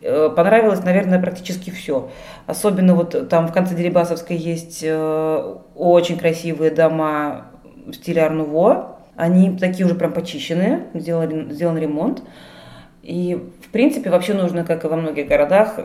Э, 0.00 0.30
Понравилось, 0.34 0.82
наверное, 0.84 1.20
практически 1.20 1.70
все. 1.70 2.10
Особенно 2.46 2.94
вот 2.94 3.28
там 3.28 3.48
в 3.48 3.52
конце 3.52 3.74
Дерибасовской 3.74 4.36
есть 4.36 4.80
э, 4.82 5.56
очень 5.74 6.18
красивые 6.18 6.70
дома 6.70 7.46
в 7.86 7.94
стиле 7.94 8.22
Арнуво. 8.22 8.98
Они 9.16 9.56
такие 9.56 9.84
уже 9.84 9.94
прям 9.94 10.12
почищенные, 10.12 10.84
сделали, 10.94 11.52
сделан 11.52 11.78
ремонт. 11.78 12.22
И, 13.02 13.34
в 13.66 13.70
принципе, 13.70 14.10
вообще 14.10 14.34
нужно, 14.34 14.64
как 14.64 14.84
и 14.84 14.88
во 14.88 14.96
многих 14.96 15.26
городах, 15.26 15.80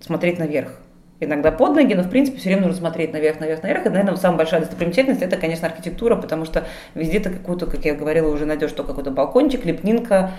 смотреть 0.00 0.38
наверх. 0.38 0.80
Иногда 1.18 1.50
под 1.50 1.74
ноги, 1.74 1.94
но, 1.94 2.02
в 2.02 2.10
принципе, 2.10 2.38
все 2.38 2.50
время 2.50 2.66
нужно 2.66 2.76
смотреть 2.76 3.12
наверх, 3.12 3.40
наверх, 3.40 3.62
наверх. 3.62 3.86
И, 3.86 3.88
наверное, 3.88 4.16
самая 4.16 4.38
большая 4.38 4.60
достопримечательность– 4.60 5.22
это, 5.22 5.38
конечно, 5.38 5.66
архитектура, 5.66 6.16
потому 6.16 6.44
что 6.44 6.64
везде 6.94 7.20
ты 7.20 7.30
какую-то, 7.30 7.66
как 7.66 7.84
я 7.86 7.94
говорила, 7.94 8.30
уже 8.30 8.44
найдешь 8.44 8.72
то 8.72 8.84
какой-то 8.84 9.10
балкончик, 9.10 9.64
лепнинка, 9.64 10.32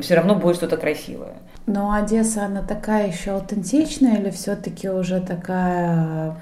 все 0.00 0.16
равно 0.16 0.34
будет 0.34 0.56
что-то 0.56 0.76
красивое. 0.76 1.34
Но 1.66 1.92
Одесса, 1.92 2.46
она 2.46 2.62
такая 2.62 3.08
еще 3.08 3.30
аутентичная 3.30 4.16
или 4.16 4.30
все-таки 4.30 4.88
уже 4.88 5.20
такая 5.20 6.36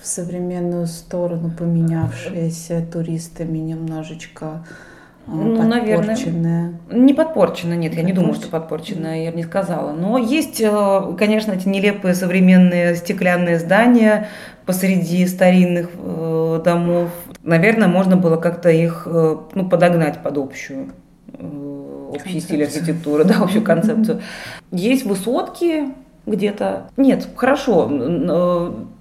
в 0.00 0.06
современную 0.06 0.86
сторону 0.86 1.52
поменявшаяся 1.56 2.84
туристами 2.92 3.58
немножечко 3.58 4.64
Ну, 5.26 5.62
наверное. 5.62 6.14
подпорченная? 6.14 6.80
Не 6.90 7.14
подпорчено, 7.14 7.74
нет, 7.74 7.94
я 7.94 8.02
не 8.02 8.12
думаю, 8.12 8.34
что 8.34 8.48
Подпорчено. 8.48 9.22
я 9.24 9.32
бы 9.32 9.36
не 9.36 9.42
сказала. 9.42 9.92
Но 9.92 10.18
есть, 10.18 10.60
э, 10.60 11.02
конечно, 11.18 11.52
эти 11.52 11.68
нелепые 11.68 12.14
современные 12.14 12.94
стеклянные 12.94 13.58
здания 13.58 14.28
посреди 14.66 15.26
старинных 15.26 15.90
э, 15.94 16.60
домов. 16.64 17.10
Наверное, 17.42 17.88
можно 17.88 18.16
было 18.16 18.36
как-то 18.36 18.70
их 18.70 19.08
э, 19.10 19.36
ну, 19.54 19.68
подогнать 19.68 20.22
под 20.22 20.38
общую 20.38 20.92
общий 22.12 22.40
стиль 22.40 22.64
архитектуры, 22.64 23.24
да, 23.24 23.38
общую 23.40 23.64
концепцию. 23.64 24.20
Есть 24.70 25.04
высотки 25.04 25.88
где-то. 26.24 26.88
Нет, 26.96 27.28
хорошо. 27.36 27.88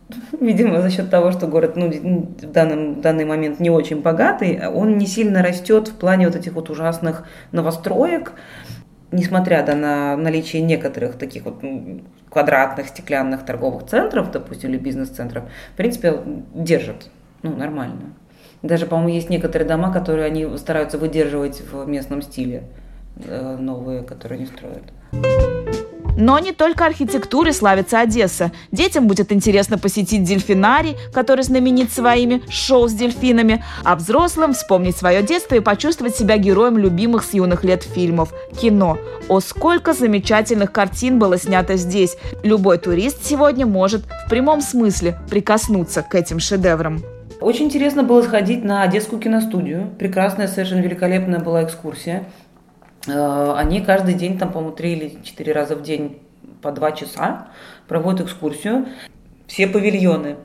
Видимо, 0.40 0.82
за 0.82 0.90
счет 0.90 1.10
того, 1.10 1.32
что 1.32 1.48
город 1.48 1.76
ну, 1.76 1.90
в, 1.90 2.52
данном, 2.52 2.96
в 2.96 3.02
данный 3.02 3.26
момент 3.26 3.60
не 3.60 3.70
очень 3.70 4.02
богатый, 4.02 4.68
он 4.68 4.98
не 4.98 5.08
сильно 5.08 5.42
растет 5.42 5.88
в 5.88 5.96
плане 5.96 6.28
вот 6.28 6.36
этих 6.36 6.54
вот 6.54 6.70
ужасных 6.70 7.28
новостроек, 7.52 8.34
несмотря 9.12 9.64
да, 9.66 9.76
на 9.76 10.18
наличие 10.18 10.62
некоторых 10.62 11.18
таких 11.18 11.46
вот 11.46 11.62
квадратных 12.30 12.88
стеклянных 12.88 13.46
торговых 13.46 13.86
центров, 13.86 14.32
допустим, 14.32 14.72
или 14.72 14.78
бизнес-центров, 14.78 15.46
в 15.74 15.78
принципе, 15.78 16.20
держат 16.54 17.10
ну, 17.44 17.56
нормально. 17.56 18.14
Даже, 18.62 18.88
по-моему, 18.88 19.10
есть 19.10 19.30
некоторые 19.30 19.68
дома, 19.68 19.94
которые 19.94 20.26
они 20.26 20.58
стараются 20.58 20.98
выдерживать 20.98 21.62
в 21.72 21.88
местном 21.88 22.22
стиле, 22.22 22.64
э, 23.18 23.58
новые, 23.58 24.02
которые 24.04 24.38
они 24.40 24.48
строят. 24.48 25.55
Но 26.18 26.40
не 26.40 26.52
только 26.52 26.86
архитектурой 26.86 27.54
славится 27.54 28.00
Одесса. 28.00 28.52
Детям 28.72 29.08
будет 29.08 29.32
интересно 29.32 29.78
посетить 29.78 30.24
дельфинарий, 30.24 30.96
который 31.14 31.44
знаменит 31.44 31.92
своими 31.92 32.42
шоу 32.50 32.88
с 32.88 32.94
дельфинами, 32.94 33.64
а 33.84 33.96
взрослым 33.96 34.54
вспомнить 34.54 34.96
свое 34.96 35.22
детство 35.22 35.56
и 35.56 35.60
почувствовать 35.60 36.16
себя 36.16 36.38
героем 36.38 36.78
любимых 36.78 37.24
с 37.24 37.34
юных 37.34 37.64
лет 37.64 37.84
фильмов– 37.84 38.34
кино. 38.62 38.98
О, 39.28 39.40
сколько 39.40 39.94
замечательных 39.94 40.72
картин 40.72 41.20
было 41.20 41.38
снято 41.38 41.76
здесь! 41.76 42.18
Любой 42.44 42.78
турист 42.78 43.26
сегодня 43.26 43.66
может 43.66 44.04
в 44.26 44.30
прямом 44.30 44.62
смысле 44.62 45.20
прикоснуться 45.30 46.02
к 46.02 46.16
этим 46.16 46.40
шедеврам. 46.40 47.04
Очень 47.42 47.66
интересно 47.66 48.04
было 48.04 48.22
сходить 48.22 48.64
на 48.64 48.82
Одесскую 48.84 49.22
киностудию. 49.22 49.90
Прекрасная, 50.00 50.48
совершенно 50.48 50.80
великолепная 50.80 51.40
была 51.40 51.64
экскурсия. 51.64 52.24
Э, 53.08 53.54
Они 53.56 53.82
каждый 53.82 54.14
день, 54.14 54.38
там, 54.38 54.52
по-моему, 54.52 54.76
три 54.76 54.94
или 54.94 55.24
четыре 55.24 55.54
раза 55.54 55.76
в 55.76 55.82
день 55.82 56.22
по 56.62 56.72
два 56.72 56.92
часа 56.92 57.48
проводят 57.88 58.22
экскурсию. 58.22 58.88
Все 59.48 59.68
павильоны 59.68 60.38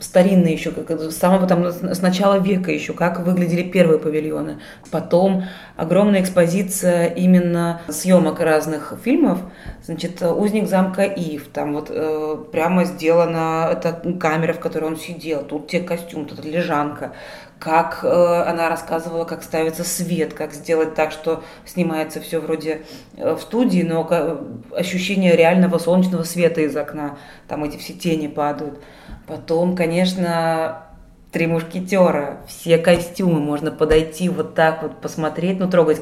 старинные 0.00 0.52
еще, 0.52 0.70
как 0.70 0.90
с 0.90 1.16
самого 1.16 1.46
там 1.46 1.66
с 1.66 2.00
начала 2.00 2.38
века 2.38 2.70
еще, 2.70 2.92
как 2.92 3.20
выглядели 3.20 3.62
первые 3.62 3.98
павильоны. 3.98 4.60
Потом 4.90 5.44
огромная 5.76 6.20
экспозиция 6.22 7.06
именно 7.06 7.80
съемок 7.88 8.40
разных 8.40 8.94
фильмов. 9.02 9.40
Значит, 9.82 10.22
«Узник 10.22 10.68
замка 10.68 11.02
Ив», 11.02 11.48
там 11.52 11.74
вот 11.74 11.90
э, 11.90 12.36
прямо 12.52 12.84
сделана 12.84 13.68
эта 13.72 13.92
камера, 14.18 14.52
в 14.52 14.60
которой 14.60 14.84
он 14.84 14.96
сидел, 14.96 15.42
тут 15.42 15.68
те 15.68 15.80
костюм, 15.80 16.26
тут 16.26 16.44
лежанка, 16.44 17.12
как 17.58 18.00
э, 18.02 18.42
она 18.46 18.68
рассказывала, 18.68 19.24
как 19.24 19.42
ставится 19.42 19.84
свет, 19.84 20.34
как 20.34 20.52
сделать 20.52 20.94
так, 20.94 21.10
что 21.12 21.42
снимается 21.64 22.20
все 22.20 22.40
вроде 22.40 22.82
э, 23.16 23.34
в 23.34 23.40
студии, 23.40 23.82
но 23.82 24.04
ка- 24.04 24.40
ощущение 24.74 25.36
реального 25.36 25.78
солнечного 25.78 26.22
света 26.22 26.60
из 26.60 26.76
окна, 26.76 27.18
там 27.48 27.64
эти 27.64 27.76
все 27.76 27.92
тени 27.94 28.28
падают. 28.28 28.80
Потом, 29.26 29.76
конечно, 29.76 30.84
Три 31.30 31.46
мушкетера, 31.46 32.38
все 32.48 32.78
костюмы, 32.78 33.38
можно 33.38 33.70
подойти 33.70 34.30
вот 34.30 34.54
так 34.54 34.82
вот 34.82 34.98
посмотреть, 35.02 35.58
ну 35.60 35.68
трогать 35.68 36.00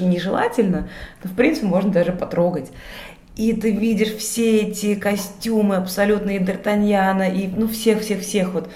нежелательно, 0.00 0.88
но 1.24 1.30
в 1.30 1.34
принципе 1.34 1.66
можно 1.66 1.90
даже 1.90 2.12
потрогать. 2.12 2.70
И 3.34 3.52
ты 3.54 3.72
видишь 3.72 4.14
все 4.14 4.58
эти 4.62 4.94
костюмы 4.94 5.76
абсолютно 5.76 6.30
и 6.30 6.38
Д'Артаньяна, 6.38 7.28
и 7.28 7.48
ну 7.48 7.66
всех-всех-всех 7.66 8.50
вот 8.52 8.70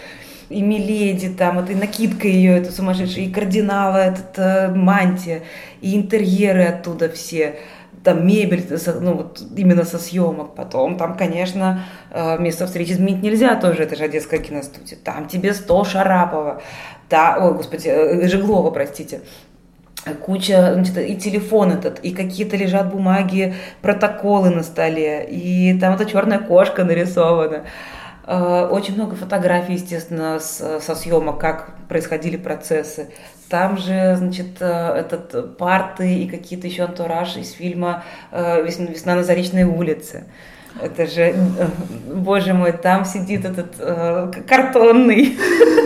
и 0.53 0.63
Миледи, 0.63 1.29
там, 1.31 1.59
это 1.59 1.73
и 1.73 1.75
накидка 1.75 2.29
ее, 2.29 2.59
это 2.59 2.73
сумасшедшая, 2.73 3.25
и 3.25 3.33
кардинала, 3.33 3.97
это 3.97 4.73
мантия, 4.75 5.43
и 5.81 5.97
интерьеры 5.97 6.65
оттуда 6.65 7.09
все 7.09 7.57
там 8.05 8.27
мебель, 8.27 8.67
ну 9.01 9.15
вот 9.15 9.43
именно 9.57 9.85
со 9.85 9.99
съемок. 9.99 10.55
Потом 10.55 10.97
там, 10.97 11.17
конечно, 11.17 11.85
э, 12.11 12.39
место 12.39 12.67
встречи 12.67 12.93
изменить 12.93 13.23
нельзя 13.23 13.55
тоже, 13.57 13.85
это 13.85 13.97
же 13.97 14.05
Одесская 14.05 14.41
киностудия. 14.41 14.99
Там 15.03 15.29
тебе 15.29 15.55
100 15.55 15.85
Шарапова, 15.85 16.63
да, 17.09 17.39
ой, 17.41 17.55
господи, 17.55 17.89
э, 17.89 18.29
Жеглова, 18.29 18.71
простите 18.71 19.21
куча, 20.25 20.75
значит, 20.75 20.99
и 20.99 21.17
телефон 21.17 21.73
этот, 21.73 22.01
и 22.01 22.13
какие-то 22.13 22.57
лежат 22.57 22.91
бумаги, 22.91 23.55
протоколы 23.83 24.51
на 24.51 24.63
столе, 24.63 25.25
и 25.25 25.79
там 25.79 25.95
эта 25.95 26.07
черная 26.07 26.41
кошка 26.41 26.85
нарисована. 26.85 27.65
Э, 28.25 28.69
очень 28.71 28.95
много 28.95 29.17
фотографий, 29.17 29.75
естественно, 29.75 30.39
с, 30.39 30.81
со 30.81 30.95
съемок, 30.95 31.39
как 31.39 31.73
происходили 31.89 32.37
процессы. 32.37 33.11
Там 33.49 33.77
же, 33.77 34.15
значит, 34.17 34.61
э, 34.61 34.67
этот 34.67 35.57
парты 35.59 36.15
и 36.15 36.29
какие-то 36.29 36.67
еще 36.67 36.85
антураж 36.85 37.37
из 37.37 37.53
фильма 37.53 38.05
э, 38.31 38.63
«Весна 38.63 39.15
на 39.15 39.25
Заречной 39.25 39.65
улице». 39.65 40.25
Это 40.81 41.07
же, 41.07 41.35
боже 42.15 42.55
мой, 42.55 42.73
там 42.73 43.05
сидит 43.05 43.45
этот 43.45 43.77
картонный, 44.49 45.37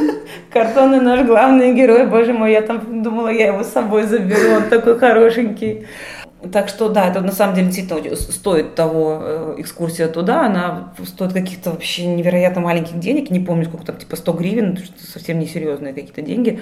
картонный 0.52 1.00
наш 1.00 1.26
главный 1.26 1.74
герой. 1.74 2.06
Боже 2.06 2.32
мой, 2.32 2.52
я 2.52 2.62
там 2.62 3.02
думала, 3.02 3.28
я 3.30 3.48
его 3.48 3.64
с 3.64 3.72
собой 3.72 4.04
заберу, 4.04 4.58
он 4.58 4.68
такой 4.68 4.96
хорошенький. 4.96 5.88
Так 6.52 6.68
что 6.68 6.88
да, 6.88 7.08
это 7.08 7.20
на 7.20 7.32
самом 7.32 7.54
деле 7.54 7.68
действительно 7.68 8.16
стоит 8.16 8.74
того 8.74 9.18
э, 9.22 9.54
экскурсия 9.58 10.08
туда, 10.08 10.46
она 10.46 10.92
стоит 11.04 11.32
каких-то 11.32 11.70
вообще 11.70 12.06
невероятно 12.06 12.60
маленьких 12.60 12.98
денег, 12.98 13.30
не 13.30 13.40
помню 13.40 13.64
сколько 13.64 13.86
там, 13.86 13.96
типа 13.96 14.16
100 14.16 14.32
гривен, 14.32 14.78
совсем 14.98 15.38
несерьезные 15.38 15.94
какие-то 15.94 16.22
деньги, 16.22 16.60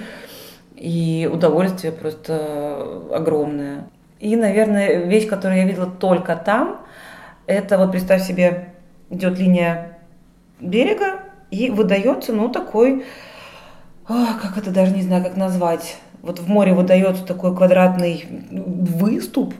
и 0.75 1.29
удовольствие 1.31 1.91
просто 1.91 3.01
огромное. 3.11 3.87
И, 4.19 4.35
наверное, 4.35 5.05
вещь, 5.05 5.27
которую 5.27 5.59
я 5.59 5.65
видела 5.65 5.87
только 5.87 6.35
там, 6.35 6.81
это 7.47 7.77
вот 7.77 7.91
представь 7.91 8.25
себе, 8.25 8.69
идет 9.09 9.37
линия 9.37 9.99
берега 10.59 11.19
и 11.51 11.69
выдается, 11.69 12.33
ну, 12.33 12.49
такой, 12.49 13.05
о, 14.07 14.25
как 14.41 14.57
это 14.57 14.71
даже 14.71 14.95
не 14.95 15.01
знаю, 15.01 15.23
как 15.23 15.35
назвать, 15.35 15.97
вот 16.21 16.39
в 16.39 16.47
море 16.47 16.73
выдается 16.73 17.25
такой 17.25 17.55
квадратный 17.55 18.25
выступ, 18.49 19.53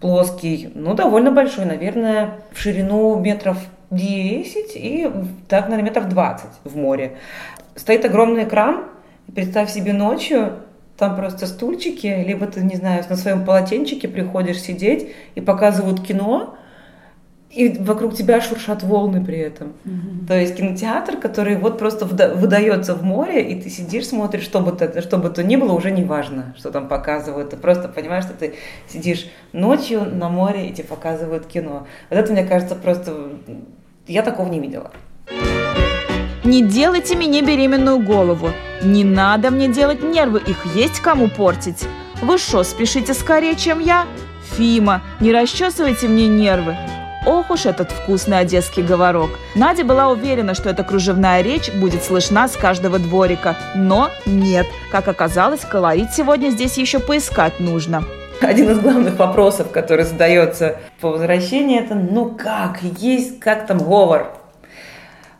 плоский, 0.00 0.70
ну, 0.74 0.94
довольно 0.94 1.30
большой, 1.30 1.64
наверное, 1.64 2.34
в 2.52 2.58
ширину 2.58 3.18
метров 3.18 3.58
10 3.90 4.72
и 4.74 5.10
так, 5.48 5.68
наверное, 5.68 5.90
метров 5.90 6.08
20 6.08 6.46
в 6.64 6.76
море. 6.76 7.16
Стоит 7.74 8.04
огромный 8.04 8.44
экран, 8.44 8.84
представь 9.34 9.70
себе 9.70 9.92
ночью, 9.92 10.52
там 10.96 11.16
просто 11.16 11.46
стульчики, 11.46 12.24
либо 12.26 12.46
ты, 12.46 12.62
не 12.62 12.76
знаю, 12.76 13.04
на 13.08 13.16
своем 13.16 13.44
полотенчике 13.44 14.08
приходишь 14.08 14.60
сидеть 14.60 15.08
и 15.34 15.40
показывают 15.40 16.02
кино, 16.06 16.56
и 17.50 17.68
вокруг 17.78 18.14
тебя 18.14 18.40
шуршат 18.40 18.82
волны 18.82 19.24
при 19.24 19.38
этом. 19.38 19.72
Mm-hmm. 19.84 20.26
То 20.26 20.38
есть 20.38 20.56
кинотеатр, 20.56 21.16
который 21.16 21.56
вот 21.56 21.78
просто 21.78 22.04
выдается 22.04 22.94
в 22.94 23.02
море, 23.02 23.50
и 23.50 23.60
ты 23.60 23.70
сидишь, 23.70 24.08
смотришь, 24.08 24.42
что 24.42 24.60
бы 24.60 24.72
то, 24.72 25.00
что 25.00 25.18
бы 25.18 25.30
то 25.30 25.42
ни 25.42 25.56
было, 25.56 25.72
уже 25.72 25.90
не 25.90 26.04
важно, 26.04 26.54
что 26.58 26.70
там 26.70 26.88
показывают. 26.88 27.50
Ты 27.50 27.56
просто 27.56 27.88
понимаешь, 27.88 28.24
что 28.24 28.34
ты 28.34 28.54
сидишь 28.88 29.26
ночью 29.52 30.04
на 30.04 30.28
море, 30.28 30.68
и 30.68 30.72
тебе 30.72 30.84
показывают 30.84 31.46
кино. 31.46 31.86
Вот 32.10 32.18
это, 32.18 32.32
мне 32.32 32.44
кажется, 32.44 32.74
просто... 32.74 33.14
Я 34.06 34.22
такого 34.22 34.48
не 34.48 34.60
видела. 34.60 34.90
Не 36.44 36.62
делайте 36.62 37.16
мне 37.16 37.42
беременную 37.42 38.00
голову. 38.00 38.50
Не 38.82 39.02
надо 39.02 39.50
мне 39.50 39.68
делать 39.68 40.02
нервы, 40.02 40.40
их 40.46 40.64
есть 40.76 41.00
кому 41.00 41.28
портить. 41.28 41.86
Вы 42.22 42.38
что, 42.38 42.62
спешите 42.62 43.14
скорее, 43.14 43.56
чем 43.56 43.80
я? 43.80 44.06
Фима, 44.56 45.02
не 45.20 45.32
расчесывайте 45.32 46.06
мне 46.06 46.28
нервы. 46.28 46.76
Ох 47.26 47.50
уж 47.50 47.66
этот 47.66 47.90
вкусный 47.90 48.38
одесский 48.38 48.84
говорок. 48.84 49.30
Надя 49.56 49.84
была 49.84 50.08
уверена, 50.10 50.54
что 50.54 50.70
эта 50.70 50.84
кружевная 50.84 51.42
речь 51.42 51.72
будет 51.72 52.04
слышна 52.04 52.46
с 52.46 52.56
каждого 52.56 53.00
дворика. 53.00 53.56
Но 53.74 54.10
нет. 54.26 54.66
Как 54.92 55.08
оказалось, 55.08 55.62
колорит 55.62 56.12
сегодня 56.12 56.50
здесь 56.50 56.78
еще 56.78 57.00
поискать 57.00 57.58
нужно. 57.58 58.04
Один 58.40 58.70
из 58.70 58.78
главных 58.78 59.18
вопросов, 59.18 59.72
который 59.72 60.04
задается 60.04 60.76
по 61.00 61.10
возвращении, 61.10 61.80
это 61.80 61.96
ну 61.96 62.30
как, 62.30 62.80
есть 62.82 63.40
как 63.40 63.66
там 63.66 63.78
говор, 63.78 64.28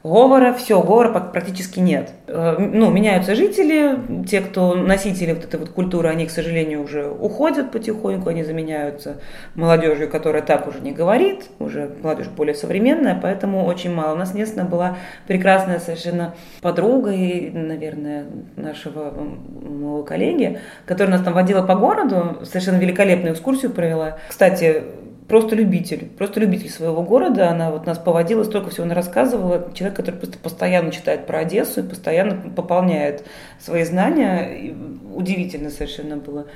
Говора, 0.07 0.53
все, 0.53 0.81
говора 0.81 1.19
практически 1.19 1.81
нет. 1.81 2.13
Э, 2.29 2.55
ну, 2.59 2.91
меняются 2.93 3.35
жители, 3.35 4.25
те, 4.25 4.41
кто 4.41 4.75
носители 4.75 5.33
вот 5.33 5.43
этой 5.43 5.59
вот 5.59 5.71
культуры, 5.71 6.09
они, 6.09 6.27
к 6.27 6.31
сожалению, 6.31 6.85
уже 6.85 7.09
уходят 7.11 7.73
потихоньку, 7.73 8.29
они 8.29 8.45
заменяются 8.45 9.17
молодежью, 9.57 10.09
которая 10.09 10.43
так 10.43 10.69
уже 10.69 10.79
не 10.79 10.93
говорит, 10.93 11.47
уже 11.59 11.91
молодежь 12.05 12.29
более 12.29 12.55
современная, 12.55 13.19
поэтому 13.21 13.65
очень 13.65 13.93
мало. 13.93 14.15
У 14.15 14.17
нас 14.17 14.33
единственная 14.33 14.69
была 14.69 14.97
прекрасная 15.27 15.81
совершенно 15.81 16.37
подруга 16.63 17.11
и, 17.11 17.51
наверное, 17.51 18.27
нашего 18.55 19.11
моего 19.11 20.05
коллеги, 20.05 20.61
которая 20.85 21.17
нас 21.17 21.25
там 21.25 21.35
водила 21.35 21.63
по 21.63 21.75
городу, 21.75 22.45
совершенно 22.45 22.77
великолепную 22.77 23.35
экскурсию 23.35 23.73
провела. 23.73 24.19
Кстати, 24.29 24.85
просто 25.29 25.55
любитель, 25.55 26.07
просто 26.07 26.41
любитель 26.41 26.71
своего 26.71 27.03
города. 27.03 27.51
Она 27.51 27.71
вот 27.71 27.87
нас 27.87 27.99
поводила, 27.99 28.45
столько 28.45 28.71
всего 28.71 28.85
она 28.85 28.95
рассказывала. 28.95 29.71
Человек, 29.75 29.97
который 29.97 30.17
просто 30.17 30.39
постоянно 30.39 30.93
читает 30.93 31.27
про 31.27 31.41
Одессу 31.41 31.81
и 31.81 31.89
постоянно 31.89 32.51
пополняет 32.51 33.25
свои 33.59 33.85
знания. 33.85 34.57
И 34.57 34.77
удивительно 35.15 35.71
совершенно 35.71 36.17
было. 36.17 36.47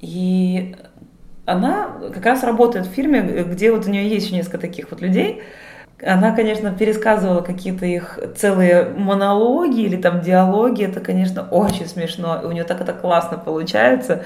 И 0.00 0.76
она 1.46 1.98
как 2.14 2.24
раз 2.24 2.42
работает 2.42 2.86
в 2.86 2.90
фирме, 2.90 3.20
где 3.20 3.70
вот 3.70 3.86
у 3.86 3.90
нее 3.90 4.08
есть 4.08 4.26
еще 4.26 4.36
несколько 4.36 4.58
таких 4.58 4.90
вот 4.90 5.00
людей. 5.00 5.42
Она, 6.02 6.34
конечно, 6.34 6.72
пересказывала 6.72 7.42
какие-то 7.42 7.84
их 7.84 8.18
целые 8.36 8.84
монологи 8.84 9.82
или 9.82 9.96
там 9.96 10.22
диалоги. 10.22 10.84
Это, 10.84 11.00
конечно, 11.00 11.46
очень 11.50 11.86
смешно. 11.86 12.40
И 12.42 12.46
у 12.46 12.52
нее 12.52 12.64
так 12.64 12.80
это 12.80 12.94
классно 12.94 13.36
получается 13.36 14.24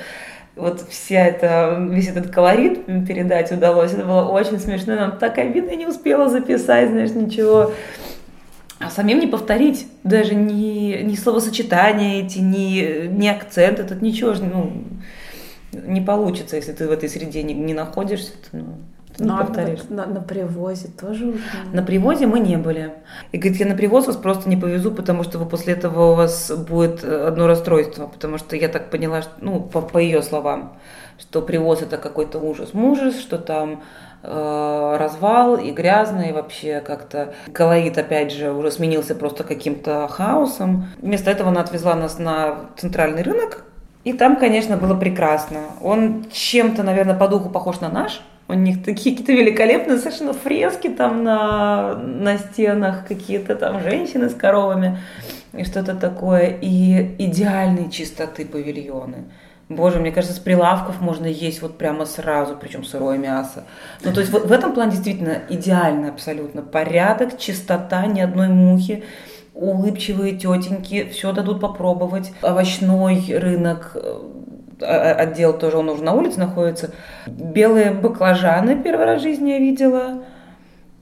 вот 0.57 0.83
вся 0.89 1.27
эта, 1.27 1.77
весь 1.91 2.09
этот 2.09 2.31
колорит 2.31 2.87
передать 3.07 3.51
удалось. 3.51 3.93
Это 3.93 4.05
было 4.05 4.29
очень 4.29 4.61
смешно. 4.61 4.95
Нам 4.95 5.19
так 5.19 5.39
обидно, 5.39 5.71
я 5.71 5.77
не 5.77 5.87
успела 5.87 6.29
записать, 6.29 6.91
знаешь, 6.91 7.11
ничего. 7.11 7.73
А 8.79 8.91
самим 8.91 9.19
не 9.19 9.27
повторить 9.27 9.87
даже 10.05 10.35
ни, 10.35 11.03
ни 11.03 11.15
словосочетания 11.15 12.25
эти, 12.25 12.39
ни, 12.39 13.07
ни 13.07 13.27
акцент 13.27 13.79
этот, 13.79 14.03
ничего 14.03 14.35
ну, 14.35 14.85
не 15.73 16.01
получится, 16.01 16.57
если 16.57 16.73
ты 16.73 16.87
в 16.87 16.93
этой 16.93 17.09
среде 17.09 17.43
не, 17.43 17.55
не 17.55 17.75
находишься. 17.75 18.33
То, 18.33 18.59
ну, 18.59 18.79
ты 19.17 19.25
ну, 19.25 19.39
повторишь. 19.39 19.81
На, 19.89 20.07
на 20.07 20.21
привозе 20.21 20.89
тоже 20.89 21.27
уже? 21.27 21.39
На 21.73 21.83
привозе 21.83 22.27
мы 22.27 22.41
не 22.41 22.57
были. 22.57 22.95
И 23.31 23.39
говорит, 23.39 23.61
я 23.61 23.67
на 23.67 23.77
привоз 23.77 24.07
вас 24.07 24.17
просто 24.17 24.49
не 24.49 24.57
повезу, 24.57 24.91
потому 24.91 25.23
что 25.23 25.39
вы 25.39 25.47
после 25.47 25.75
этого 25.75 26.13
у 26.13 26.15
вас 26.15 26.51
будет 26.51 27.05
э, 27.05 27.29
одно 27.29 27.47
расстройство. 27.47 28.09
Потому 28.09 28.39
что 28.39 28.57
я 28.57 28.69
так 28.69 28.91
поняла, 28.91 29.23
что, 29.23 29.33
ну, 29.41 29.61
по, 29.61 29.83
по 29.83 29.99
ее 29.99 30.21
словам, 30.21 30.77
что 31.19 31.43
привоз 31.43 31.83
это 31.83 31.97
какой-то 31.97 32.41
ужас-мужас, 32.41 33.21
что 33.21 33.39
там 33.39 33.85
э, 34.25 34.97
развал 34.99 35.57
и 35.59 35.71
грязно, 35.71 36.23
и 36.23 36.33
вообще 36.33 36.81
как-то 36.81 37.35
колорит, 37.53 37.97
опять 37.97 38.33
же, 38.33 38.51
уже 38.53 38.73
сменился 38.73 39.15
просто 39.15 39.45
каким-то 39.45 40.09
хаосом. 40.09 40.87
Вместо 41.01 41.31
этого 41.31 41.51
она 41.51 41.61
отвезла 41.61 41.95
нас 41.95 42.19
на 42.19 42.71
центральный 42.77 43.23
рынок, 43.23 43.65
и 44.03 44.13
там, 44.13 44.37
конечно, 44.37 44.77
было 44.77 44.95
прекрасно. 44.95 45.61
Он 45.81 46.27
чем-то, 46.33 46.83
наверное, 46.83 47.15
по 47.15 47.29
духу 47.29 47.49
похож 47.49 47.81
на 47.81 47.89
наш, 47.89 48.21
у 48.49 48.55
них 48.55 48.85
такие 48.85 49.17
какие-то 49.17 49.33
великолепные 49.33 49.99
совершенно 49.99 50.33
фрески 50.33 50.89
там 50.89 51.25
на, 51.25 51.95
на 51.95 52.39
стенах, 52.39 53.07
какие-то 53.07 53.57
там 53.57 53.81
женщины 53.81 54.29
с 54.29 54.35
коровами 54.35 54.99
и 55.53 55.65
что-то 55.65 55.95
такое. 55.95 56.59
И 56.61 57.15
идеальной 57.19 57.91
чистоты 57.91 58.45
павильоны. 58.45 59.25
Боже, 59.71 59.99
мне 59.99 60.13
кажется, 60.13 60.37
с 60.37 60.41
прилавков 60.41 61.01
можно 61.01 61.25
есть 61.25 61.63
вот 61.63 61.79
прямо 61.79 62.05
сразу, 62.05 62.55
причем 62.55 62.85
сырое 62.85 63.17
мясо. 63.17 63.65
Ну, 64.03 64.13
то 64.13 64.21
есть 64.21 64.31
вот 64.31 64.45
в 64.45 64.53
этом 64.53 64.75
плане 64.75 64.93
действительно 64.93 65.39
идеально 65.49 66.11
абсолютно. 66.11 66.61
Порядок, 66.61 67.39
чистота, 67.39 68.05
ни 68.07 68.21
одной 68.21 68.49
мухи 68.49 69.05
улыбчивые 69.55 70.33
тетеньки, 70.33 71.09
все 71.11 71.33
дадут 71.33 71.61
попробовать. 71.61 72.33
Овощной 72.43 73.25
рынок, 73.39 73.97
отдел 74.81 75.57
тоже, 75.59 75.79
он 75.79 75.89
уже 75.89 76.03
на 76.03 76.13
улице 76.13 76.39
находится. 76.39 76.91
Белые 77.27 77.93
баклажаны 77.93 78.83
первый 78.83 79.07
раз 79.07 79.21
в 79.21 79.25
жизни 79.25 79.51
я 79.51 79.59
видела. 79.59 80.25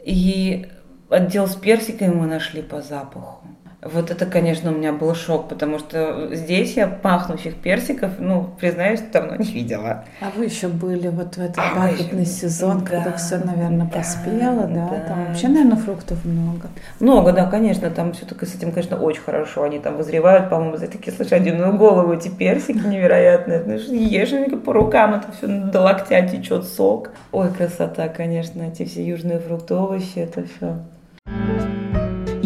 И 0.04 0.68
отдел 1.08 1.46
с 1.46 1.54
персиками 1.54 2.14
мы 2.14 2.26
нашли 2.26 2.62
по 2.62 2.82
запаху. 2.82 3.41
Вот 3.82 4.12
это, 4.12 4.26
конечно, 4.26 4.70
у 4.70 4.76
меня 4.76 4.92
был 4.92 5.12
шок, 5.12 5.48
потому 5.48 5.80
что 5.80 6.28
здесь 6.36 6.76
я 6.76 6.86
пахнущих 6.86 7.56
персиков, 7.56 8.12
ну, 8.20 8.50
признаюсь, 8.60 9.00
давно 9.12 9.34
не 9.34 9.50
видела. 9.50 10.04
А 10.20 10.30
вы 10.36 10.44
еще 10.44 10.68
были 10.68 11.08
вот 11.08 11.34
в 11.34 11.40
этот 11.40 11.58
а 11.58 11.90
сезон, 12.24 12.80
да, 12.80 12.86
когда 12.86 13.12
все, 13.16 13.38
наверное, 13.38 13.88
да, 13.92 13.98
поспело, 13.98 14.68
да? 14.68 14.88
да? 14.88 15.04
Там 15.08 15.24
вообще, 15.26 15.48
наверное, 15.48 15.76
фруктов 15.76 16.24
много. 16.24 16.68
Много, 17.00 17.32
да, 17.32 17.46
конечно. 17.46 17.90
Там 17.90 18.12
все-таки 18.12 18.46
с 18.46 18.54
этим, 18.54 18.70
конечно, 18.70 18.98
очень 18.98 19.22
хорошо. 19.22 19.64
Они 19.64 19.80
там 19.80 19.96
вызревают, 19.96 20.48
по-моему, 20.48 20.76
за 20.76 20.86
такие 20.86 21.12
лошадиную 21.18 21.76
голову 21.76 22.12
эти 22.12 22.28
персики 22.28 22.86
невероятные. 22.86 23.64
Ну, 23.66 23.74
ешь 23.74 24.62
по 24.64 24.72
рукам, 24.72 25.14
это 25.14 25.32
все 25.32 25.48
до 25.48 25.80
локтя 25.80 26.22
течет 26.28 26.66
сок. 26.66 27.10
Ой, 27.32 27.50
красота, 27.52 28.06
конечно, 28.08 28.62
эти 28.62 28.84
все 28.84 29.04
южные 29.04 29.40
фрукты, 29.40 29.74
овощи, 29.74 30.18
это 30.18 30.44
все. 30.44 30.76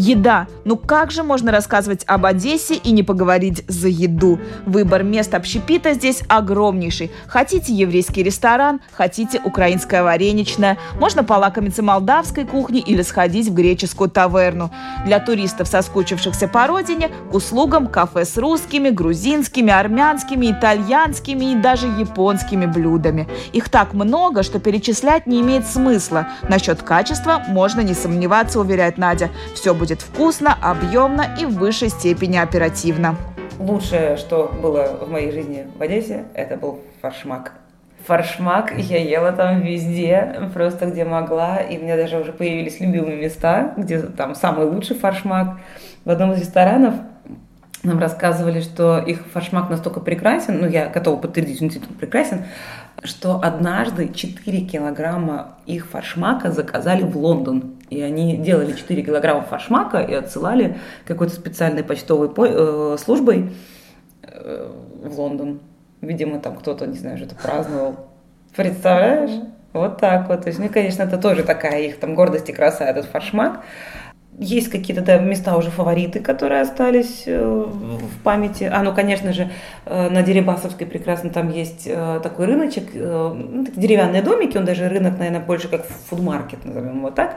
Еда. 0.07 0.47
Ну 0.65 0.77
как 0.77 1.11
же 1.11 1.25
можно 1.25 1.51
рассказывать 1.51 2.05
об 2.07 2.27
Одессе 2.27 2.75
и 2.77 2.93
не 2.93 3.03
поговорить 3.03 3.65
за 3.67 3.89
еду? 3.89 4.39
Выбор 4.65 5.03
мест 5.03 5.35
общепита 5.35 5.95
здесь 5.95 6.23
огромнейший. 6.29 7.11
Хотите 7.27 7.73
еврейский 7.73 8.23
ресторан, 8.23 8.81
хотите 8.93 9.41
украинское 9.45 10.05
вареничное. 10.05 10.79
Можно 11.01 11.25
полакомиться 11.25 11.83
молдавской 11.83 12.45
кухней 12.45 12.83
или 12.83 13.03
сходить 13.03 13.49
в 13.49 13.55
греческую 13.55 14.09
таверну. 14.09 14.71
Для 15.05 15.19
туристов, 15.19 15.67
соскучившихся 15.67 16.47
по 16.47 16.69
родине, 16.69 17.11
к 17.33 17.35
услугам 17.35 17.89
кафе 17.89 18.25
с 18.25 18.37
русскими, 18.37 18.91
грузинскими, 18.91 19.73
армянскими, 19.73 20.53
итальянскими 20.53 21.53
и 21.53 21.57
даже 21.57 21.89
японскими 21.89 22.67
блюдами. 22.67 23.27
Их 23.53 23.69
так 23.71 23.93
много, 23.93 24.45
что 24.45 24.61
перечислять 24.61 25.27
не 25.27 25.41
имеет 25.41 25.67
смысла. 25.67 26.29
Насчет 26.49 26.81
качества 26.85 27.43
можно 27.49 27.81
не 27.81 27.95
сомневаться, 27.95 28.61
уверяет 28.61 28.99
Надя. 28.99 29.31
Все 29.57 29.75
будет 29.75 29.96
будет 29.97 30.03
вкусно, 30.03 30.57
объемно 30.61 31.25
и 31.41 31.47
в 31.47 31.55
высшей 31.55 31.89
степени 31.89 32.37
оперативно. 32.37 33.17
Лучшее, 33.59 34.17
что 34.17 34.53
было 34.63 34.99
в 35.01 35.11
моей 35.11 35.33
жизни 35.33 35.67
в 35.79 35.83
Одессе, 35.83 36.25
это 36.35 36.57
был 36.57 36.81
фаршмак. 37.01 37.53
Фаршмак 38.07 38.77
я 38.77 39.03
ела 39.03 39.33
там 39.33 39.63
везде, 39.63 40.51
просто 40.53 40.87
где 40.87 41.05
могла, 41.05 41.57
и 41.57 41.79
у 41.79 41.83
меня 41.83 41.97
даже 41.97 42.19
уже 42.19 42.33
появились 42.33 42.79
любимые 42.81 43.17
места, 43.17 43.73
где 43.77 44.01
там 44.01 44.35
самый 44.35 44.67
лучший 44.67 44.97
фаршмак. 44.97 45.59
В 46.05 46.11
одном 46.11 46.33
из 46.33 46.41
ресторанов 46.41 46.95
нам 47.83 47.99
рассказывали, 47.99 48.61
что 48.61 48.99
их 48.99 49.25
фаршмак 49.33 49.71
настолько 49.71 50.01
прекрасен, 50.01 50.61
ну, 50.61 50.69
я 50.69 50.89
готова 50.89 51.17
подтвердить, 51.17 51.63
он 51.63 51.69
действительно 51.69 51.99
прекрасен, 51.99 52.45
что 53.03 53.41
однажды 53.43 54.13
4 54.13 54.61
килограмма 54.61 55.59
их 55.67 55.87
фаршмака 55.87 56.51
заказали 56.51 57.03
в 57.03 57.17
Лондон. 57.17 57.77
И 57.91 58.01
они 58.01 58.37
делали 58.37 58.73
4 58.73 59.03
килограмма 59.03 59.43
фаршмака 59.43 60.01
и 60.01 60.15
отсылали 60.15 60.79
какой-то 61.07 61.35
специальной 61.35 61.85
почтовой 61.85 62.31
э, 62.37 62.97
службой 62.99 63.53
э, 64.23 64.73
в 65.05 65.21
Лондон. 65.21 65.61
Видимо, 66.01 66.41
там 66.41 66.57
кто-то, 66.57 66.87
не 66.87 66.97
знаю, 66.97 67.17
что-то 67.19 67.37
праздновал. 67.37 68.09
Представляешь? 68.55 69.31
Вот 69.73 69.99
так 70.01 70.29
вот. 70.29 70.43
То 70.43 70.49
есть, 70.49 70.59
ну, 70.59 70.69
конечно, 70.69 71.03
это 71.03 71.19
тоже 71.19 71.45
такая 71.45 71.83
их 71.83 72.01
там 72.01 72.15
гордость 72.15 72.49
и 72.49 72.53
краса, 72.53 72.87
этот 72.87 73.07
фаршмак. 73.07 73.61
Есть 74.39 74.69
какие-то 74.69 75.03
да, 75.03 75.17
места 75.17 75.57
уже 75.57 75.71
фавориты, 75.71 76.21
которые 76.21 76.61
остались 76.61 77.23
э, 77.25 77.43
в 77.43 78.23
памяти. 78.23 78.65
А, 78.65 78.83
ну, 78.83 78.95
конечно 78.95 79.33
же, 79.33 79.49
э, 79.87 80.11
на 80.11 80.23
Дерибасовской 80.23 80.87
прекрасно 80.87 81.31
там 81.31 81.51
есть 81.51 81.87
э, 81.87 82.21
такой 82.23 82.45
рыночек, 82.45 82.91
ну, 82.93 83.67
деревянные 83.75 84.21
домики, 84.21 84.59
он 84.59 84.67
даже 84.67 84.91
рынок, 84.91 85.19
наверное, 85.19 85.41
больше 85.41 85.69
как 85.69 85.87
фудмаркет, 85.87 86.67
назовем 86.67 86.99
его 86.99 87.11
так. 87.11 87.37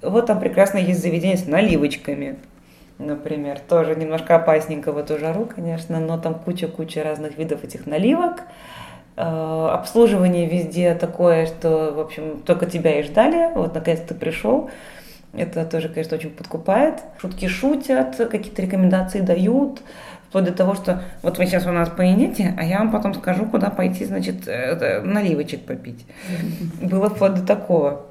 Вот 0.00 0.24
там 0.24 0.40
прекрасно 0.40 0.78
есть 0.78 1.02
заведение 1.02 1.36
с 1.36 1.46
наливочками, 1.46 2.38
например. 2.98 3.58
Тоже 3.60 3.94
немножко 3.94 4.34
опасненько 4.34 4.90
в 4.92 4.96
эту 4.96 5.18
жару, 5.18 5.46
конечно, 5.54 6.00
но 6.00 6.16
там 6.16 6.34
куча-куча 6.34 7.04
разных 7.04 7.36
видов 7.36 7.62
этих 7.62 7.84
наливок. 7.86 8.44
Обслуживание 9.16 10.48
везде 10.48 10.94
такое, 10.94 11.44
что, 11.44 11.92
в 11.94 12.00
общем, 12.00 12.40
только 12.44 12.64
тебя 12.64 12.98
и 12.98 13.02
ждали. 13.02 13.52
Вот, 13.54 13.74
наконец 13.74 14.00
ты 14.00 14.14
пришел. 14.14 14.70
Это 15.34 15.64
тоже, 15.64 15.88
конечно, 15.88 16.16
очень 16.16 16.30
подкупает. 16.30 17.00
Шутки 17.18 17.48
шутят, 17.48 18.16
какие-то 18.16 18.60
рекомендации 18.62 19.20
дают, 19.20 19.80
вплоть 20.28 20.44
до 20.44 20.52
того, 20.52 20.74
что 20.74 21.02
вот 21.22 21.38
вы 21.38 21.46
сейчас 21.46 21.66
у 21.66 21.72
нас 21.72 21.88
поедите, 21.88 22.54
а 22.58 22.64
я 22.64 22.78
вам 22.78 22.90
потом 22.90 23.14
скажу, 23.14 23.46
куда 23.46 23.70
пойти, 23.70 24.04
значит, 24.04 24.46
наливочек 24.46 25.64
попить. 25.64 26.04
Было 26.82 27.08
вплоть 27.08 27.34
до 27.34 27.46
такого. 27.46 28.06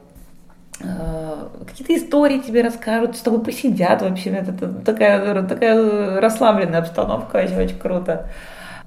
А, 0.83 1.51
какие-то 1.67 1.95
истории 1.95 2.39
тебе 2.39 2.63
расскажут, 2.63 3.15
с 3.15 3.21
тобой 3.21 3.43
посидят 3.43 4.01
вообще. 4.01 4.31
Это 4.31 4.51
такая, 4.83 5.43
такая 5.43 6.19
расслабленная 6.19 6.79
обстановка, 6.79 7.37
очень, 7.37 7.57
очень 7.57 7.77
круто. 7.77 8.29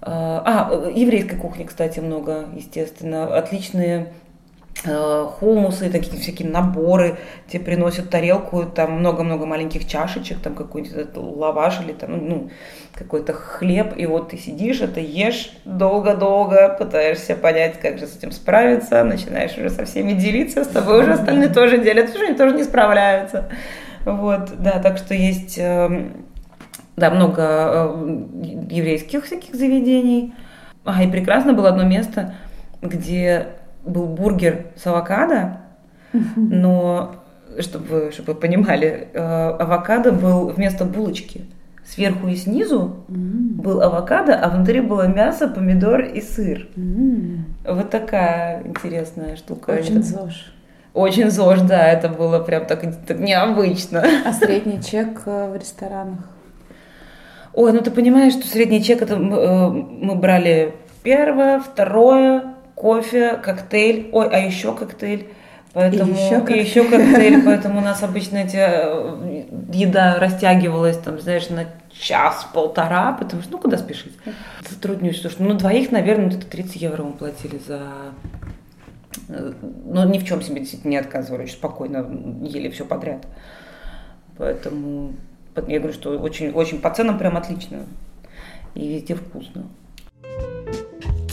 А, 0.02 0.90
еврейской 0.92 1.36
кухни, 1.36 1.62
кстати, 1.62 2.00
много, 2.00 2.46
естественно. 2.56 3.36
Отличные 3.36 4.08
Э, 4.08 4.23
хумусы, 4.82 5.88
такие 5.88 6.20
всякие 6.20 6.48
наборы, 6.48 7.16
тебе 7.48 7.64
приносят 7.64 8.10
тарелку, 8.10 8.64
там 8.64 8.98
много-много 8.98 9.46
маленьких 9.46 9.87
чашечек, 9.87 10.40
там 10.40 10.54
какой-нибудь 10.54 11.16
лаваш 11.16 11.80
или 11.80 11.92
там, 11.92 12.28
ну, 12.28 12.50
какой-то 12.94 13.32
хлеб, 13.32 13.94
и 13.96 14.06
вот 14.06 14.30
ты 14.30 14.37
сидишь, 14.37 14.80
это 14.80 15.00
ешь 15.00 15.52
долго-долго, 15.64 16.76
пытаешься 16.78 17.34
понять, 17.34 17.80
как 17.80 17.98
же 17.98 18.06
с 18.06 18.16
этим 18.16 18.30
справиться, 18.30 19.02
начинаешь 19.04 19.56
уже 19.56 19.70
со 19.70 19.84
всеми 19.84 20.12
делиться, 20.12 20.64
с 20.64 20.68
тобой 20.68 21.00
уже 21.00 21.12
остальные 21.12 21.48
тоже 21.48 21.78
делятся, 21.78 22.16
что 22.16 22.26
они 22.26 22.37
тоже 22.37 22.54
не 22.54 22.64
справляются. 22.64 23.50
Вот, 24.04 24.50
да, 24.58 24.80
так 24.80 24.98
что 24.98 25.14
есть, 25.14 25.56
эм, 25.58 26.26
да, 26.96 27.10
много 27.10 27.42
э, 27.42 28.26
еврейских 28.70 29.24
всяких 29.24 29.54
заведений. 29.54 30.34
А, 30.84 31.02
и 31.02 31.10
прекрасно 31.10 31.54
было 31.54 31.70
одно 31.70 31.84
место, 31.84 32.34
где 32.82 33.46
был 33.84 34.06
бургер 34.06 34.66
с 34.76 34.86
авокадо, 34.86 35.60
но 36.36 37.16
чтобы 37.60 37.86
вы, 37.86 38.12
чтобы 38.12 38.32
вы 38.32 38.40
понимали, 38.40 39.08
э, 39.12 39.18
авокадо 39.18 40.12
был 40.12 40.48
вместо 40.48 40.84
булочки. 40.84 41.42
Сверху 41.84 42.28
и 42.28 42.36
снизу 42.36 43.04
был 43.08 43.82
авокадо, 43.82 44.34
а 44.34 44.48
внутри 44.48 44.80
было 44.80 45.06
мясо, 45.06 45.48
помидор 45.48 46.00
и 46.00 46.20
сыр. 46.22 46.66
Вот 47.66 47.90
такая 47.90 48.62
интересная 48.64 49.36
штука. 49.36 49.72
Очень 49.72 50.02
ЗОЖ. 50.02 50.54
Очень 50.94 51.30
ЗОЖ, 51.30 51.60
да, 51.62 51.86
это 51.88 52.08
было 52.08 52.38
прям 52.38 52.66
так, 52.66 52.82
так 53.06 53.18
необычно. 53.18 54.02
А 54.24 54.32
средний 54.32 54.80
чек 54.80 55.22
э, 55.26 55.50
в 55.52 55.56
ресторанах? 55.56 56.20
Ой, 57.52 57.72
ну 57.72 57.80
ты 57.80 57.90
понимаешь, 57.90 58.32
что 58.32 58.46
средний 58.46 58.82
чек 58.82 59.02
это 59.02 59.14
э, 59.14 59.68
мы 59.68 60.14
брали 60.14 60.74
первое, 61.02 61.60
второе, 61.60 62.53
кофе, 62.74 63.37
коктейль, 63.37 64.08
ой, 64.12 64.28
а 64.28 64.38
еще 64.38 64.74
коктейль. 64.74 65.28
Поэтому 65.72 66.12
и 66.12 66.16
еще, 66.16 66.38
коктейль. 66.38 66.64
еще 66.64 66.84
коктейль, 66.84 67.42
поэтому 67.44 67.80
у 67.80 67.82
нас 67.82 68.02
обычно 68.04 68.38
эти 68.38 68.56
э, 68.56 69.44
еда 69.72 70.20
растягивалась, 70.20 70.96
там, 70.98 71.20
знаешь, 71.20 71.48
на 71.48 71.66
час-полтора, 71.90 73.12
потому 73.12 73.42
что, 73.42 73.52
ну, 73.52 73.58
куда 73.58 73.76
спешить? 73.76 74.12
Затруднюсь, 74.68 75.16
что, 75.16 75.30
ну, 75.42 75.54
двоих, 75.54 75.90
наверное, 75.90 76.28
это 76.28 76.46
30 76.46 76.76
евро 76.76 77.02
мы 77.02 77.12
платили 77.14 77.58
за... 77.66 77.80
Э, 79.28 79.52
ну, 79.84 80.08
ни 80.08 80.18
в 80.18 80.24
чем 80.24 80.42
себе 80.42 80.60
действительно 80.60 80.92
не 80.92 80.98
отказывали, 80.98 81.42
очень 81.42 81.54
спокойно 81.54 82.06
ели 82.42 82.70
все 82.70 82.84
подряд. 82.84 83.26
Поэтому 84.38 85.14
я 85.66 85.78
говорю, 85.78 85.92
что 85.92 86.10
очень, 86.18 86.50
очень 86.50 86.80
по 86.80 86.90
ценам 86.90 87.18
прям 87.18 87.37
отлично. 87.37 87.80
И 88.74 88.94
везде 88.94 89.16
вкусно. 89.16 89.64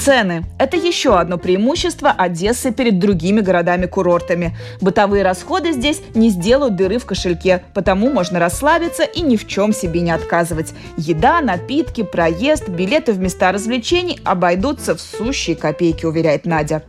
Цены– 0.03 0.45
это 0.57 0.77
еще 0.77 1.19
одно 1.19 1.37
преимущество 1.37 2.09
Одессы 2.09 2.71
перед 2.71 2.97
другими 2.97 3.39
городами-курортами. 3.39 4.57
Бытовые 4.81 5.23
расходы 5.23 5.73
здесь 5.73 6.01
не 6.15 6.31
сделают 6.31 6.75
дыры 6.75 6.97
в 6.97 7.05
кошельке, 7.05 7.61
потому 7.75 8.09
можно 8.09 8.39
расслабиться 8.39 9.03
и 9.03 9.21
ни 9.21 9.35
в 9.35 9.47
чем 9.47 9.73
себе 9.73 10.01
не 10.01 10.09
отказывать. 10.09 10.73
Еда, 10.97 11.39
напитки, 11.41 12.01
проезд, 12.01 12.67
билеты 12.67 13.13
в 13.13 13.19
места 13.19 13.51
развлечений 13.51 14.19
обойдутся 14.23 14.95
в 14.95 15.01
сущие 15.01 15.55
копейки, 15.55 16.03
уверяет 16.07 16.47
Надя. 16.47 16.81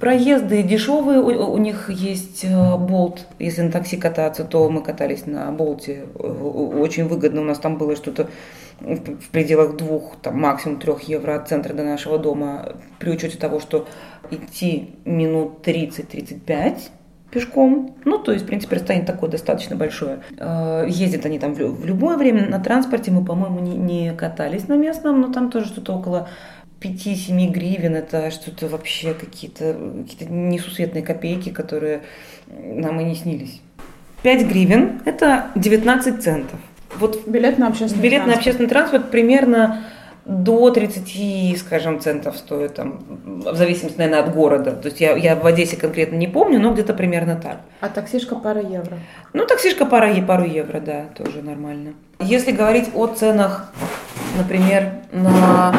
Проезды 0.00 0.62
дешевые, 0.62 1.20
у, 1.20 1.52
у 1.52 1.58
них 1.58 1.90
есть 1.90 2.44
э, 2.44 2.76
болт. 2.78 3.26
Если 3.38 3.60
на 3.60 3.72
такси 3.72 3.98
кататься, 3.98 4.42
то 4.42 4.70
мы 4.70 4.82
катались 4.82 5.26
на 5.26 5.52
болте. 5.52 6.06
Очень 6.14 7.08
выгодно. 7.08 7.42
У 7.42 7.44
нас 7.44 7.58
там 7.58 7.76
было 7.76 7.94
что-то 7.94 8.28
в 8.80 9.30
пределах 9.30 9.76
двух, 9.76 10.16
там, 10.22 10.38
максимум 10.40 10.78
трех 10.78 11.02
евро 11.02 11.36
от 11.36 11.48
центра 11.48 11.72
до 11.72 11.84
нашего 11.84 12.18
дома, 12.18 12.76
при 12.98 13.10
учете 13.10 13.38
того, 13.38 13.60
что 13.60 13.86
идти 14.30 14.96
минут 15.04 15.66
30-35 15.66 16.90
пешком. 17.30 17.96
Ну, 18.04 18.18
то 18.18 18.32
есть, 18.32 18.44
в 18.44 18.46
принципе, 18.46 18.76
расстояние 18.76 19.06
такое 19.06 19.28
достаточно 19.28 19.74
большое. 19.76 20.20
Э, 20.38 20.86
ездят 20.88 21.26
они 21.26 21.38
там 21.38 21.54
в 21.54 21.84
любое 21.84 22.16
время. 22.16 22.48
На 22.48 22.60
транспорте 22.60 23.10
мы, 23.10 23.24
по-моему, 23.24 23.58
не, 23.60 23.76
не 23.76 24.14
катались 24.14 24.68
на 24.68 24.76
местном, 24.76 25.20
но 25.20 25.32
там 25.32 25.50
тоже 25.50 25.66
что-то 25.66 25.94
около 25.94 26.28
5-7 26.80 27.50
гривен. 27.50 27.96
Это 27.96 28.30
что-то 28.30 28.68
вообще 28.68 29.14
какие-то 29.14 29.76
какие 30.08 30.28
несусветные 30.28 31.02
копейки, 31.02 31.50
которые 31.50 32.02
нам 32.46 33.00
и 33.00 33.04
не 33.04 33.16
снились. 33.16 33.60
5 34.22 34.46
гривен– 34.46 35.02
это 35.04 35.48
19 35.56 36.22
центов. 36.22 36.58
Вот 36.98 37.26
Билет 37.26 37.58
на 37.58 37.68
общественный 37.68 38.02
билет 38.02 38.20
на 38.20 38.24
транспорт. 38.24 38.38
общественный 38.38 38.68
транспорт 38.68 39.10
примерно 39.10 39.84
до 40.24 40.70
30, 40.70 41.58
скажем, 41.58 42.00
центов 42.00 42.36
стоит, 42.38 42.74
там, 42.74 43.00
в 43.24 43.56
зависимости, 43.56 43.98
наверное, 43.98 44.20
от 44.20 44.34
города. 44.34 44.72
То 44.72 44.88
есть 44.88 45.00
я, 45.00 45.14
я 45.16 45.36
в 45.36 45.44
Одессе 45.46 45.76
конкретно 45.76 46.16
не 46.16 46.26
помню, 46.26 46.58
но 46.60 46.72
где-то 46.72 46.94
примерно 46.94 47.36
так. 47.36 47.58
А 47.80 47.88
таксишка 47.88 48.34
пара 48.34 48.62
евро. 48.62 48.98
Ну, 49.34 49.44
таксишка 49.44 49.84
пара, 49.84 50.14
пару 50.22 50.44
евро, 50.46 50.80
да, 50.80 51.04
тоже 51.14 51.42
нормально. 51.42 51.92
Если 52.20 52.52
говорить 52.52 52.88
о 52.94 53.06
ценах, 53.08 53.70
например, 54.38 54.92
на 55.12 55.74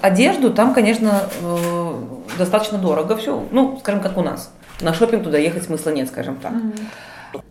одежду, 0.00 0.50
там, 0.50 0.72
конечно, 0.72 1.24
э, 1.42 1.94
достаточно 2.38 2.78
дорого 2.78 3.16
все. 3.16 3.44
Ну, 3.50 3.76
скажем, 3.80 4.00
как 4.00 4.16
у 4.16 4.22
нас. 4.22 4.50
На 4.80 4.94
шопинг 4.94 5.24
туда 5.24 5.36
ехать 5.36 5.64
смысла 5.64 5.90
нет, 5.90 6.08
скажем 6.08 6.36
так. 6.36 6.52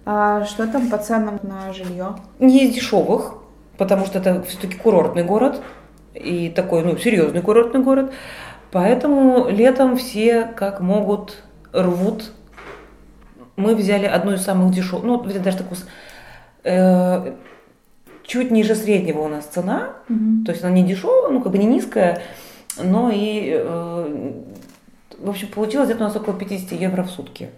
А 0.06 0.46
что 0.46 0.68
там 0.68 0.90
по 0.90 0.98
ценам 0.98 1.40
на 1.44 1.74
жилье? 1.74 2.16
Не 2.40 2.66
из 2.66 2.76
дешевых, 2.76 3.36
потому 3.78 4.06
что 4.06 4.20
это 4.20 4.42
все-таки 4.44 4.76
курортный 4.76 5.24
город. 5.24 5.62
И 6.14 6.50
такой, 6.50 6.84
ну, 6.84 6.98
серьезный 6.98 7.42
курортный 7.42 7.82
город. 7.82 8.12
Поэтому 8.72 9.50
летом 9.50 9.98
все 9.98 10.46
как 10.46 10.82
могут 10.82 11.44
рвут. 11.72 12.32
Мы 13.56 13.76
взяли 13.76 14.06
одну 14.06 14.34
из 14.34 14.44
самых 14.44 14.74
дешевых, 14.74 15.04
ну, 15.04 15.18
вот 15.18 15.42
даже 15.42 15.58
такую, 15.58 15.80
э, 16.64 17.34
чуть 18.24 18.52
ниже 18.52 18.76
среднего 18.76 19.22
у 19.22 19.28
нас 19.28 19.46
цена, 19.46 19.94
то 20.46 20.52
есть 20.52 20.64
она 20.64 20.74
не 20.74 20.84
дешевая, 20.84 21.32
ну, 21.32 21.42
как 21.42 21.52
бы 21.52 21.58
не 21.58 21.66
низкая, 21.66 22.22
но 22.78 23.10
и, 23.12 23.52
э, 23.52 24.32
в 25.18 25.30
общем, 25.30 25.48
получилось 25.48 25.88
где-то 25.88 26.04
у 26.04 26.08
нас 26.08 26.16
около 26.16 26.36
50 26.36 26.74
евро 26.74 27.02
в 27.02 27.10
сутки 27.10 27.50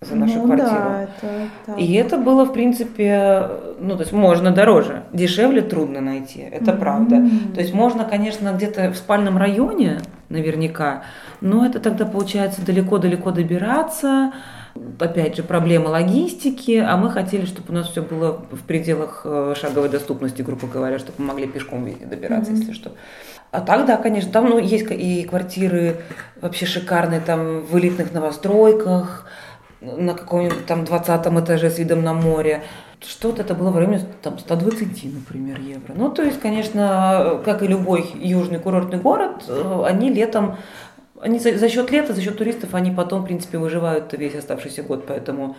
за 0.00 0.16
нашу 0.16 0.38
ну, 0.38 0.46
квартиру. 0.46 0.70
Да, 0.70 1.02
это, 1.02 1.48
так. 1.66 1.78
И 1.78 1.92
это 1.92 2.16
было, 2.16 2.44
в 2.44 2.52
принципе, 2.52 3.50
ну, 3.78 3.96
то 3.96 4.00
есть 4.00 4.12
можно 4.12 4.50
дороже. 4.50 5.02
Дешевле 5.12 5.60
трудно 5.60 6.00
найти, 6.00 6.40
это 6.40 6.72
правда. 6.72 7.22
То 7.54 7.60
есть 7.60 7.74
можно, 7.74 8.04
конечно, 8.04 8.52
где-то 8.52 8.90
в 8.92 8.96
спальном 8.96 9.36
районе, 9.36 10.00
наверняка, 10.30 11.02
но 11.40 11.66
это 11.66 11.80
тогда 11.80 12.06
получается 12.06 12.64
далеко-далеко 12.64 13.30
добираться. 13.30 14.32
Опять 15.00 15.36
же, 15.36 15.42
проблема 15.42 15.88
логистики, 15.88 16.78
а 16.78 16.96
мы 16.96 17.10
хотели, 17.10 17.44
чтобы 17.44 17.72
у 17.72 17.74
нас 17.74 17.88
все 17.88 18.02
было 18.02 18.40
в 18.52 18.60
пределах 18.60 19.22
э, 19.24 19.54
шаговой 19.60 19.88
доступности, 19.88 20.42
грубо 20.42 20.68
говоря, 20.68 21.00
чтобы 21.00 21.16
мы 21.18 21.26
могли 21.26 21.48
пешком 21.48 21.84
везде 21.84 22.06
добираться, 22.06 22.52
если 22.52 22.72
что. 22.72 22.92
А 23.50 23.60
так, 23.62 23.84
да, 23.86 23.96
конечно, 23.96 24.30
там 24.30 24.48
ну, 24.48 24.58
есть 24.58 24.86
и 24.90 25.24
квартиры 25.24 25.96
вообще 26.40 26.66
шикарные, 26.66 27.20
там 27.20 27.62
в 27.62 27.76
элитных 27.76 28.12
новостройках, 28.12 29.26
на 29.80 30.14
каком-нибудь 30.14 30.66
там 30.66 30.84
20 30.84 31.26
этаже 31.26 31.70
с 31.70 31.78
видом 31.78 32.02
на 32.02 32.12
море. 32.12 32.62
Что-то 33.00 33.42
это 33.42 33.54
было 33.54 33.70
в 33.70 33.78
районе 33.78 34.00
там, 34.22 34.38
120, 34.38 35.14
например, 35.14 35.58
евро. 35.60 35.94
Ну, 35.94 36.10
то 36.10 36.22
есть, 36.22 36.38
конечно, 36.40 37.40
как 37.44 37.62
и 37.62 37.66
любой 37.66 38.10
южный 38.14 38.58
курортный 38.58 38.98
город, 38.98 39.44
э, 39.48 39.82
они 39.86 40.10
летом, 40.10 40.56
они 41.20 41.38
за, 41.38 41.56
за 41.56 41.68
счет 41.70 41.90
лета, 41.90 42.12
за 42.12 42.20
счет 42.20 42.36
туристов, 42.36 42.74
они 42.74 42.90
потом, 42.90 43.22
в 43.22 43.24
принципе, 43.24 43.56
выживают 43.56 44.12
весь 44.12 44.34
оставшийся 44.34 44.82
год. 44.82 45.06
Поэтому 45.06 45.56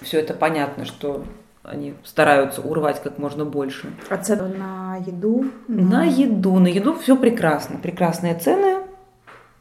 все 0.00 0.20
это 0.20 0.32
понятно, 0.32 0.84
что 0.84 1.24
они 1.64 1.94
стараются 2.04 2.62
урвать 2.62 3.02
как 3.02 3.18
можно 3.18 3.44
больше. 3.44 3.88
А 4.08 4.16
цены 4.16 4.56
на 4.56 4.96
еду? 5.04 5.46
На 5.66 6.04
еду, 6.04 6.58
на 6.58 6.68
еду 6.68 6.94
все 6.94 7.16
прекрасно. 7.16 7.78
Прекрасные 7.78 8.34
цены, 8.34 8.77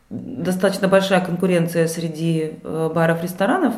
достаточно 0.09 0.87
большая 0.87 1.21
конкуренция 1.21 1.87
среди 1.87 2.59
э, 2.63 2.91
баров, 2.93 3.23
ресторанов, 3.23 3.73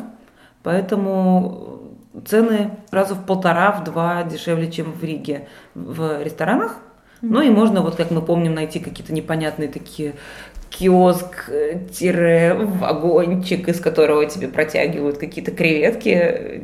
поэтому 0.62 1.80
цены 2.26 2.70
раза 2.90 3.14
в 3.14 3.24
полтора, 3.24 3.72
в 3.72 3.84
два 3.84 4.22
дешевле, 4.22 4.70
чем 4.70 4.92
в 4.92 5.02
Риге 5.02 5.48
в 5.74 6.22
ресторанах. 6.22 6.76
Ну 7.22 7.42
и 7.42 7.50
можно, 7.50 7.82
вот 7.82 7.96
как 7.96 8.10
мы 8.10 8.22
помним, 8.22 8.54
найти 8.54 8.80
какие-то 8.80 9.12
непонятные 9.12 9.68
такие 9.68 10.14
киоск-вагончик, 10.70 13.68
из 13.68 13.80
которого 13.80 14.24
тебе 14.26 14.48
протягивают 14.48 15.18
какие-то 15.18 15.50
креветки 15.50 16.62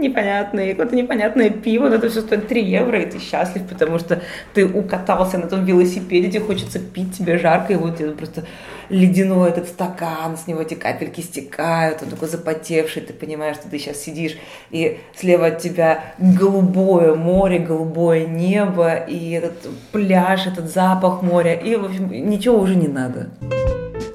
непонятные, 0.00 0.70
какое-то 0.70 0.96
непонятное 0.96 1.50
пиво, 1.50 1.88
но 1.88 1.96
это 1.96 2.08
все 2.08 2.20
стоит 2.20 2.46
3 2.48 2.62
евро, 2.62 3.02
и 3.02 3.06
ты 3.06 3.18
счастлив, 3.18 3.62
потому 3.68 3.98
что 3.98 4.22
ты 4.54 4.64
укатался 4.64 5.38
на 5.38 5.48
том 5.48 5.64
велосипеде, 5.64 6.30
тебе 6.30 6.44
хочется 6.44 6.78
пить, 6.78 7.18
тебе 7.18 7.36
жарко, 7.36 7.72
и 7.72 7.76
вот 7.76 7.98
тебе 7.98 8.12
просто 8.12 8.44
ледяной 8.88 9.50
этот 9.50 9.68
стакан, 9.68 10.36
с 10.36 10.46
него 10.46 10.62
эти 10.62 10.74
капельки 10.74 11.20
стекают, 11.20 12.02
он 12.02 12.10
такой 12.10 12.28
запотевший, 12.28 13.02
ты 13.02 13.12
понимаешь, 13.12 13.56
что 13.56 13.68
ты 13.68 13.78
сейчас 13.78 13.98
сидишь, 13.98 14.38
и 14.70 14.98
слева 15.16 15.46
от 15.46 15.58
тебя 15.58 16.14
голубое 16.18 17.14
море, 17.14 17.58
голубое 17.58 18.26
небо, 18.26 18.94
и 18.94 19.32
этот 19.32 19.68
пляж, 19.92 20.46
этот 20.46 20.72
запах 20.72 21.22
моря, 21.22 21.54
и, 21.54 21.74
в 21.74 21.84
общем, 21.84 22.08
ничего 22.10 22.58
уже 22.58 22.76
не 22.76 22.88
надо. 22.88 23.28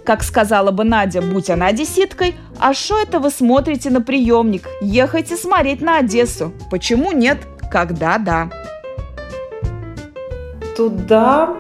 Как 0.06 0.22
сказала 0.22 0.72
бы 0.72 0.84
Надя, 0.84 1.22
будь 1.22 1.50
она 1.50 1.68
одесситкой, 1.68 2.36
а 2.60 2.74
что 2.74 3.02
это 3.02 3.20
вы 3.20 3.30
смотрите 3.30 3.89
на 3.89 4.02
приемник? 4.02 4.68
Ехайте 4.82 5.38
смотреть 5.38 5.82
на 5.82 6.00
Одессу. 6.00 6.52
Почему 6.70 7.13
нет? 7.13 7.38
Когда 7.72 8.18
да. 8.18 8.50
Туда, 10.76 11.56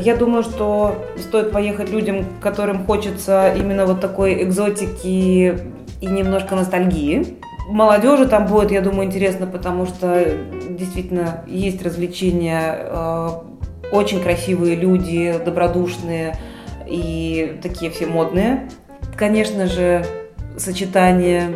я 0.00 0.16
думаю, 0.16 0.42
что 0.42 1.06
стоит 1.16 1.52
поехать 1.52 1.90
людям, 1.90 2.26
которым 2.40 2.84
хочется 2.86 3.54
именно 3.56 3.86
вот 3.86 4.00
такой 4.00 4.42
экзотики 4.42 5.60
и 6.00 6.06
немножко 6.06 6.56
ностальгии. 6.56 7.38
Молодежи 7.68 8.26
там 8.26 8.46
будет, 8.46 8.72
я 8.72 8.80
думаю, 8.80 9.06
интересно, 9.06 9.46
потому 9.46 9.86
что 9.86 10.26
действительно 10.70 11.44
есть 11.46 11.82
развлечения, 11.84 12.78
э, 12.80 13.28
очень 13.92 14.20
красивые 14.20 14.74
люди, 14.74 15.40
добродушные 15.44 16.36
и 16.86 17.58
такие 17.62 17.90
все 17.90 18.06
модные. 18.06 18.68
Конечно 19.16 19.66
же, 19.66 20.04
сочетание 20.56 21.54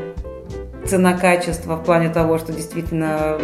цена-качество 0.87 1.77
в 1.77 1.85
плане 1.85 2.09
того, 2.09 2.38
что 2.38 2.53
действительно 2.53 3.38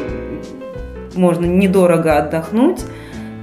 можно 1.14 1.46
недорого 1.46 2.18
отдохнуть 2.18 2.84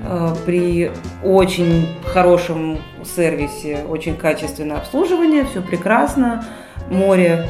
э, 0.06 0.36
при 0.46 0.92
очень 1.24 1.88
хорошем 2.06 2.80
сервисе, 3.04 3.80
очень 3.88 4.16
качественное 4.16 4.78
обслуживание, 4.78 5.46
все 5.46 5.62
прекрасно, 5.62 6.46
море 6.90 7.46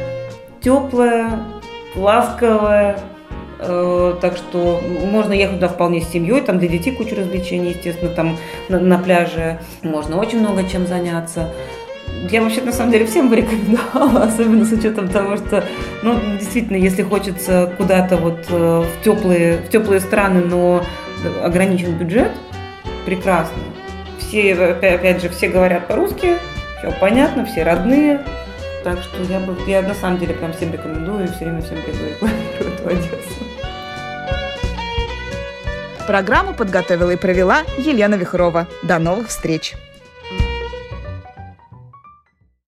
теплое, 0.62 1.39
ласковое, 1.95 2.97
так 4.21 4.37
что 4.37 4.81
можно 5.11 5.33
ехать 5.33 5.55
туда 5.55 5.67
вполне 5.67 6.01
с 6.01 6.09
семьей, 6.09 6.41
там 6.41 6.59
для 6.59 6.67
детей 6.67 6.91
куча 6.93 7.15
развлечений, 7.15 7.69
естественно, 7.69 8.11
там 8.11 8.37
на, 8.69 8.79
на 8.79 8.97
пляже 8.97 9.59
можно 9.81 10.17
очень 10.17 10.39
много 10.39 10.67
чем 10.67 10.87
заняться. 10.87 11.49
Я 12.29 12.41
вообще 12.41 12.61
на 12.61 12.71
самом 12.71 12.91
деле 12.91 13.05
всем 13.05 13.29
бы 13.29 13.35
рекомендовала, 13.35 14.23
особенно 14.27 14.65
с 14.65 14.71
учетом 14.71 15.09
того, 15.09 15.37
что, 15.37 15.63
ну, 16.03 16.19
действительно, 16.39 16.77
если 16.77 17.03
хочется 17.03 17.73
куда-то 17.77 18.17
вот 18.17 18.45
э, 18.49 18.83
в 18.83 19.03
теплые, 19.03 19.57
в 19.57 19.69
теплые 19.69 19.99
страны, 19.99 20.41
но 20.41 20.83
ограничен 21.43 21.93
бюджет, 21.97 22.31
прекрасно. 23.05 23.57
Все, 24.19 24.53
опя- 24.53 24.95
опять 24.95 25.21
же, 25.21 25.29
все 25.29 25.47
говорят 25.47 25.87
по-русски, 25.87 26.37
все 26.79 26.93
понятно, 26.99 27.45
все 27.45 27.63
родные. 27.63 28.21
Так 28.83 29.01
что 29.01 29.23
я 29.23 29.39
бы, 29.39 29.55
я 29.65 29.81
на 29.81 29.93
самом 29.93 30.19
деле 30.19 30.33
прям 30.33 30.51
всем 30.51 30.71
рекомендую 30.73 31.23
и 31.23 31.27
все 31.27 31.45
время 31.45 31.61
всем 31.61 31.77
рекламирую 31.77 32.17
эту 32.59 32.87
Одессу. 32.89 33.43
Программу 36.05 36.53
подготовила 36.53 37.11
и 37.11 37.15
провела 37.15 37.61
Елена 37.77 38.15
Вихрова. 38.15 38.67
До 38.83 38.99
новых 38.99 39.29
встреч! 39.29 39.75